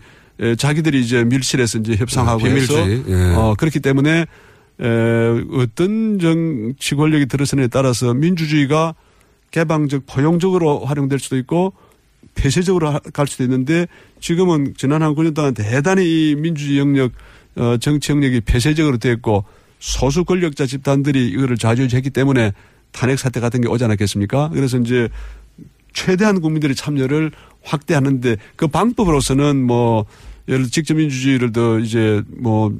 자기들이 0.57 1.01
이제 1.01 1.23
밀실에서 1.23 1.79
이제 1.79 1.95
협상하고 1.95 2.43
네, 2.47 2.55
해서. 2.55 2.89
예. 2.89 3.33
어 3.35 3.55
그렇기 3.57 3.79
때문에 3.79 4.25
에, 4.81 4.85
어떤 5.53 6.19
정치 6.19 6.95
권력이 6.95 7.27
들어서느냐에 7.27 7.67
따라서 7.67 8.13
민주주의가 8.13 8.95
개방적 9.51 10.05
포용적으로 10.07 10.83
활용될 10.85 11.19
수도 11.19 11.37
있고 11.37 11.73
폐쇄적으로 12.35 12.89
하- 12.89 12.99
갈 12.99 13.27
수도 13.27 13.43
있는데 13.43 13.87
지금은 14.19 14.73
지난 14.75 15.03
한 15.03 15.13
9년 15.13 15.35
동안 15.35 15.53
대단히 15.53 16.31
이 16.31 16.35
민주주의 16.35 16.79
영역 16.79 17.11
어, 17.55 17.77
정치 17.77 18.11
영역이 18.11 18.41
폐쇄적으로 18.41 18.97
됐고 18.97 19.45
소수 19.79 20.23
권력자 20.25 20.65
집단들이 20.65 21.27
이거를 21.27 21.57
좌지우지했기 21.57 22.09
때문에 22.09 22.53
탄핵 22.91 23.19
사태 23.19 23.39
같은 23.39 23.61
게 23.61 23.67
오지 23.67 23.83
않았겠습니까? 23.83 24.49
그래서 24.53 24.77
이제 24.79 25.09
최대한 25.93 26.41
국민들의 26.41 26.75
참여를 26.75 27.31
확대하는데 27.63 28.37
그 28.55 28.67
방법으로서는 28.67 29.63
뭐 29.65 30.05
예를 30.47 30.63
들어 30.63 30.69
직접 30.69 30.95
민주주의를 30.95 31.51
더 31.51 31.79
이제 31.79 32.21
뭐 32.37 32.71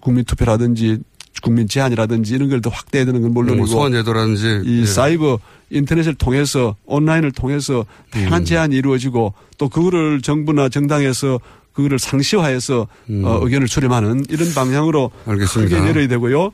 국민 0.00 0.24
투표라든지 0.24 0.98
국민 1.42 1.68
제한이라든지 1.68 2.34
이런 2.34 2.48
걸 2.48 2.60
더 2.60 2.70
확대해야 2.70 3.04
되는 3.06 3.20
건 3.22 3.32
물론이고 3.32 3.58
뭐 3.58 3.66
소환제도라든지 3.66 4.62
이 4.64 4.80
예. 4.80 4.86
사이버 4.86 5.38
인터넷을 5.70 6.14
통해서 6.14 6.76
온라인을 6.86 7.32
통해서 7.32 7.84
다양한 8.10 8.42
음. 8.42 8.44
제한이 8.44 8.76
이루어지고 8.76 9.34
또 9.58 9.68
그거를 9.68 10.22
정부나 10.22 10.68
정당에서 10.68 11.40
그거를 11.72 11.98
상시화해서 11.98 12.86
어, 13.22 13.40
의견을 13.42 13.68
수렴하는 13.68 14.24
이런 14.30 14.54
방향으로 14.54 15.10
음. 15.26 15.30
알겠습니다. 15.32 15.76
크게 15.76 15.86
내려야 15.86 16.08
되고요. 16.08 16.52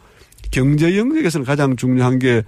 경제 0.50 0.98
영역에서는 0.98 1.44
가장 1.46 1.76
중요한 1.76 2.18
게 2.18 2.42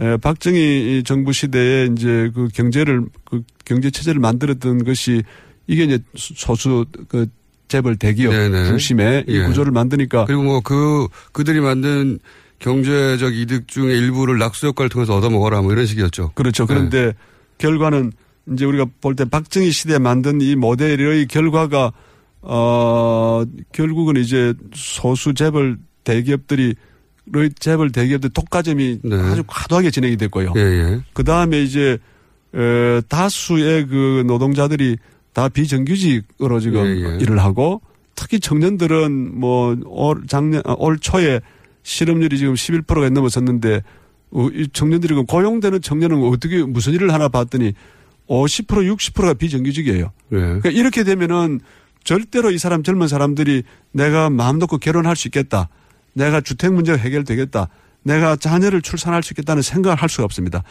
에, 0.00 0.16
박정희 0.16 0.58
이 0.98 1.02
정부 1.04 1.32
시대에 1.32 1.88
이제 1.92 2.30
그 2.34 2.48
경제를 2.52 3.04
그 3.24 3.42
경제 3.64 3.90
체제를 3.90 4.20
만들었던 4.20 4.84
것이 4.84 5.22
이게 5.66 5.84
이제 5.84 5.98
소수 6.16 6.84
그 7.08 7.26
재벌 7.68 7.96
대기업 7.96 8.32
네네. 8.32 8.66
중심의 8.66 9.24
이 9.28 9.36
예. 9.38 9.46
구조를 9.46 9.72
만드니까 9.72 10.26
그리고 10.26 10.42
뭐 10.42 10.60
그 10.60 11.08
그들이 11.32 11.60
만든 11.60 12.18
경제적 12.58 13.34
이득 13.34 13.68
중에 13.68 13.96
일부를 13.96 14.38
낙수 14.38 14.66
효과를 14.68 14.88
통해서 14.88 15.16
얻어먹어라 15.16 15.62
뭐 15.62 15.72
이런 15.72 15.86
식이었죠. 15.86 16.32
그렇죠. 16.34 16.66
그런데 16.66 17.14
결과는 17.58 18.12
이제 18.52 18.64
우리가 18.64 18.86
볼 19.00 19.14
때 19.16 19.24
박정희 19.24 19.70
시대에 19.70 19.98
만든 19.98 20.40
이 20.40 20.54
모델의 20.56 21.26
결과가 21.26 21.92
어 22.42 23.44
결국은 23.72 24.16
이제 24.16 24.52
소수 24.74 25.34
재벌 25.34 25.78
대기업들이 26.04 26.74
의 27.32 27.50
재벌 27.58 27.90
대기업들 27.90 28.30
독과점이 28.30 29.00
아주 29.10 29.44
과도하게 29.46 29.90
진행이 29.90 30.16
됐고요. 30.18 30.52
예, 30.56 30.60
예. 30.60 31.00
그 31.14 31.24
다음에 31.24 31.62
이제 31.62 31.98
에, 32.54 33.00
다수의 33.08 33.86
그 33.86 34.24
노동자들이 34.26 34.98
다 35.32 35.48
비정규직으로 35.48 36.60
지금 36.60 36.84
예, 36.86 36.90
예. 36.90 37.18
일을 37.20 37.38
하고 37.38 37.80
특히 38.14 38.38
청년들은 38.40 39.38
뭐 39.40 39.74
올 39.86 40.22
작년 40.28 40.62
아, 40.64 40.74
올 40.78 40.98
초에 40.98 41.40
실업률이 41.82 42.38
지금 42.38 42.54
11%가 42.54 43.08
넘어섰는데 43.10 43.82
어, 44.30 44.48
이 44.52 44.68
청년들이 44.72 45.14
그 45.14 45.24
고용되는 45.24 45.80
청년은 45.80 46.22
어떻게 46.24 46.62
무슨 46.62 46.92
일을 46.92 47.12
하나 47.12 47.28
봤더니 47.28 47.72
50% 48.28 48.66
60%가 48.96 49.34
비정규직이에요. 49.34 50.12
예. 50.32 50.36
그러니까 50.36 50.70
이렇게 50.70 51.04
되면은 51.04 51.60
절대로 52.04 52.50
이 52.50 52.58
사람 52.58 52.82
젊은 52.82 53.08
사람들이 53.08 53.62
내가 53.92 54.30
마음 54.30 54.58
놓고 54.58 54.78
결혼할 54.78 55.16
수 55.16 55.28
있겠다. 55.28 55.68
내가 56.14 56.40
주택 56.40 56.72
문제가 56.72 56.98
해결되겠다. 56.98 57.68
내가 58.02 58.36
자녀를 58.36 58.82
출산할 58.82 59.22
수 59.22 59.32
있겠다는 59.32 59.62
생각을 59.62 59.96
할 59.96 60.08
수가 60.08 60.24
없습니다. 60.24 60.62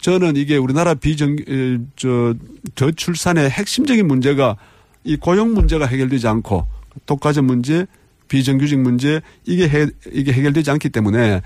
저는 0.00 0.36
이게 0.36 0.56
우리나라 0.56 0.94
비정 0.94 1.36
에, 1.48 1.78
저 1.96 2.34
저출산의 2.74 3.48
핵심적인 3.50 4.06
문제가 4.06 4.56
이 5.02 5.16
고용 5.16 5.54
문제가 5.54 5.86
해결되지 5.86 6.28
않고 6.28 6.66
독과점 7.06 7.46
문제, 7.46 7.86
비정규직 8.28 8.78
문제 8.80 9.20
이게 9.46 9.68
해, 9.68 9.86
이게 10.12 10.32
해결되지 10.32 10.70
않기 10.70 10.90
때문에 10.90 11.42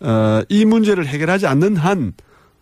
어, 0.00 0.42
이 0.48 0.64
문제를 0.64 1.06
해결하지 1.06 1.46
않는 1.46 1.76
한 1.76 2.12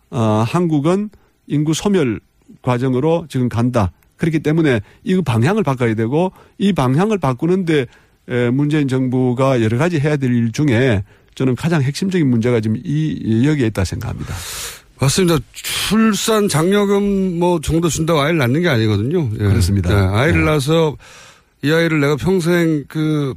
어, 0.09 0.43
한국은 0.47 1.09
인구 1.47 1.73
소멸 1.73 2.19
과정으로 2.61 3.25
지금 3.29 3.49
간다. 3.49 3.91
그렇기 4.17 4.39
때문에 4.39 4.81
이 5.03 5.21
방향을 5.21 5.63
바꿔야 5.63 5.95
되고 5.95 6.31
이 6.57 6.73
방향을 6.73 7.17
바꾸는데 7.17 7.81
에, 7.81 7.85
문재인 8.51 8.87
정부가 8.87 9.61
여러 9.61 9.77
가지 9.77 9.99
해야 9.99 10.15
될 10.17 10.31
일 10.31 10.51
중에 10.51 11.03
저는 11.35 11.55
가장 11.55 11.81
핵심적인 11.81 12.29
문제가 12.29 12.59
지금 12.59 12.77
이 12.83 13.47
여기에 13.47 13.67
있다 13.67 13.83
생각합니다. 13.85 14.35
맞습니다. 14.99 15.39
출산 15.53 16.47
장려금 16.47 17.39
뭐 17.39 17.59
정도 17.59 17.89
준다고 17.89 18.19
아이를 18.21 18.37
낳는 18.37 18.61
게 18.61 18.69
아니거든요. 18.69 19.29
예. 19.33 19.37
그렇습니다. 19.37 19.89
네, 19.89 20.17
아이를 20.17 20.41
네. 20.41 20.45
낳아서 20.45 20.95
이 21.63 21.71
아이를 21.71 21.99
내가 21.99 22.15
평생 22.17 22.83
그 22.87 23.33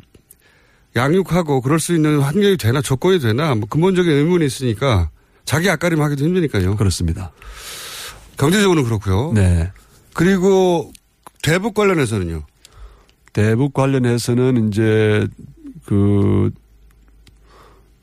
양육하고 0.97 1.61
그럴 1.63 1.81
수 1.81 1.95
있는 1.95 2.21
환경이 2.21 2.57
되나 2.57 2.83
조건이 2.83 3.19
되나 3.19 3.55
뭐 3.55 3.67
근본적인 3.69 4.11
의문이 4.13 4.45
있으니까 4.45 5.11
자기 5.45 5.69
앞가림 5.71 6.01
하기도 6.03 6.25
힘드니까요. 6.25 6.77
그렇습니다. 6.77 7.33
경제적으로는 8.37 8.85
그렇고요. 8.85 9.33
네. 9.35 9.71
그리고 10.13 10.93
대북 11.43 11.75
관련해서는요. 11.75 12.43
대북 13.35 13.75
관련해서는 13.75 14.69
이제 14.69 15.27
그 15.85 16.51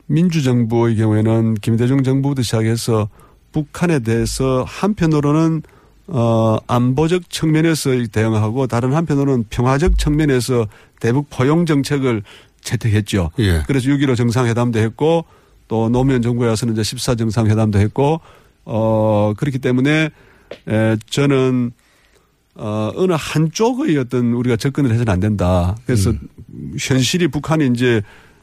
민주정부의 0.06 0.96
경우에는 0.96 1.54
김대중 1.54 2.04
정부부터 2.04 2.42
시작해서 2.42 3.08
북한에 3.50 3.98
대해서 4.00 4.64
한편으로는 4.68 5.62
어 6.08 6.58
안보적 6.66 7.30
측면에서 7.30 7.90
대응하고 8.12 8.66
다른 8.66 8.92
한편으로는 8.92 9.46
평화적 9.48 9.98
측면에서 9.98 10.66
대북 11.00 11.28
포용 11.30 11.64
정책을 11.64 12.22
채택했죠. 12.60 13.30
예. 13.38 13.62
그래서 13.66 13.88
6.15 13.88 14.16
정상회담도 14.16 14.78
했고 14.80 15.24
또 15.66 15.88
노무현 15.88 16.20
정부에 16.20 16.48
와서는 16.48 16.74
이제 16.74 16.82
14 16.82 17.14
정상회담도 17.14 17.78
했고 17.78 18.20
어 18.64 19.32
그렇기 19.36 19.58
때문에 19.58 20.10
에 20.68 20.96
저는 21.08 21.72
어, 22.54 22.92
어느 22.94 23.14
한쪽의 23.16 23.96
어떤 23.96 24.32
우리가 24.32 24.56
접근을 24.56 24.90
해서는 24.90 25.12
안 25.12 25.20
된다. 25.20 25.74
그래서 25.86 26.12
현실이 26.78 27.28
북한이 27.28 27.68
이제 27.74 28.02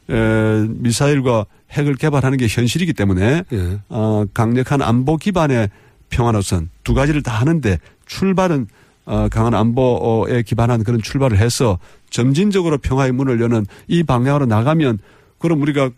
에, 0.10 0.66
미사일과 0.68 1.46
핵을 1.72 1.96
개발하는 1.96 2.38
게 2.38 2.48
현실이기 2.48 2.94
때문에 2.94 3.44
예. 3.52 3.80
어, 3.90 4.26
강력한 4.34 4.82
안보 4.82 5.18
기반의 5.18 5.70
평화노선 6.10 6.70
두 6.84 6.96
가지를 6.96 7.22
다 7.22 7.34
하는데 7.34 7.78
출발은 8.08 8.68
어, 9.06 9.28
강한 9.30 9.54
안보에 9.54 10.44
기반한 10.44 10.84
그런 10.84 11.02
출발을 11.02 11.38
해서 11.38 11.80
점진적으로 12.10 12.78
평화의 12.78 13.12
문을 13.12 13.42
여는 13.42 13.66
이 13.88 14.04
방향으로 14.04 14.46
나가면 14.46 15.00
그럼 15.38 15.62
우리가 15.62 15.92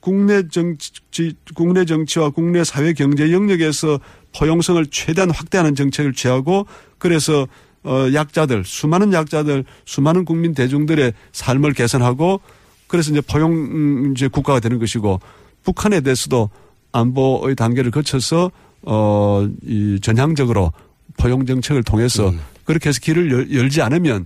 국내 0.00 0.46
정치, 0.48 1.34
국내 1.54 1.84
정치와 1.84 2.30
국내 2.30 2.64
사회 2.64 2.92
경제 2.92 3.32
영역에서 3.32 3.98
포용성을 4.36 4.84
최대한 4.86 5.30
확대하는 5.30 5.74
정책을 5.74 6.12
취하고 6.12 6.66
그래서 6.98 7.46
어 7.84 8.08
약자들 8.12 8.64
수많은 8.64 9.12
약자들 9.12 9.64
수많은 9.84 10.24
국민 10.24 10.54
대중들의 10.54 11.12
삶을 11.32 11.72
개선하고 11.72 12.40
그래서 12.86 13.10
이제 13.10 13.20
포용 13.20 13.52
음, 13.52 14.12
이제 14.14 14.28
국가가 14.28 14.60
되는 14.60 14.78
것이고 14.78 15.20
북한에 15.64 16.00
대해서도 16.00 16.50
안보의 16.92 17.54
단계를 17.56 17.90
거쳐서 17.90 18.50
어 18.82 19.48
이 19.64 19.98
전향적으로 20.00 20.72
포용 21.18 21.44
정책을 21.46 21.82
통해서 21.82 22.32
그렇게 22.64 22.90
해서 22.90 23.00
길을 23.02 23.30
열, 23.32 23.52
열지 23.52 23.82
않으면 23.82 24.24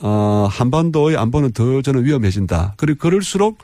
어 0.00 0.48
한반도의 0.50 1.16
안보는 1.16 1.52
더 1.52 1.80
저는 1.82 2.04
위험해진다. 2.04 2.74
그리고 2.76 2.98
그럴수록 2.98 3.58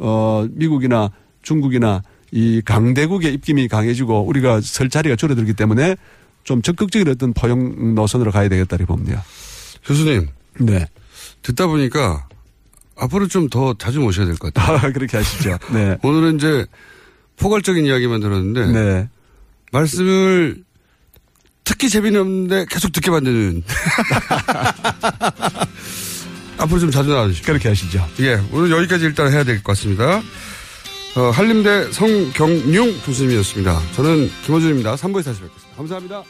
어 0.00 0.46
미국이나 0.50 1.10
중국이나 1.42 2.02
이 2.32 2.62
강대국의 2.64 3.34
입김이 3.34 3.68
강해지고 3.68 4.26
우리가 4.26 4.60
설 4.62 4.88
자리가 4.88 5.16
줄어들기 5.16 5.52
때문에 5.54 5.96
좀 6.44 6.62
적극적인 6.62 7.06
어떤 7.08 7.32
포용 7.34 7.94
노선으로 7.94 8.30
가야 8.32 8.48
되겠다 8.48 8.76
이렇게 8.76 8.86
봅니다. 8.86 9.22
교수님. 9.84 10.28
네. 10.58 10.86
듣다 11.42 11.66
보니까 11.66 12.26
앞으로 12.96 13.26
좀 13.28 13.48
더 13.50 13.74
자주 13.78 14.00
모셔야 14.00 14.26
될 14.26 14.36
것 14.36 14.52
같아요. 14.54 14.76
아, 14.76 14.92
그렇게 14.92 15.16
하시죠. 15.16 15.58
네. 15.72 15.96
오늘은 16.02 16.36
이제 16.36 16.66
포괄적인 17.38 17.84
이야기만 17.86 18.20
들었는데 18.20 18.66
네. 18.72 19.08
말씀을 19.72 20.62
특히 21.64 21.88
재미는 21.88 22.20
없는데 22.20 22.66
계속 22.68 22.92
듣게 22.92 23.10
만드는 23.10 23.62
앞으로 26.60 26.78
좀 26.80 26.90
자주 26.90 27.10
나와주십시오. 27.10 27.52
그렇게 27.52 27.68
하시죠. 27.68 28.06
예, 28.20 28.40
오늘 28.52 28.70
여기까지 28.70 29.04
일단 29.06 29.32
해야 29.32 29.44
될 29.44 29.56
것 29.62 29.72
같습니다. 29.72 30.22
어, 31.16 31.30
한림대 31.30 31.90
성경융 31.92 33.00
교수님이었습니다. 33.04 33.80
저는 33.96 34.30
김호준입니다. 34.44 34.94
3부에 34.94 35.24
다시 35.24 35.40
뵙겠습니다. 35.40 35.76
감사합니다. 35.76 36.22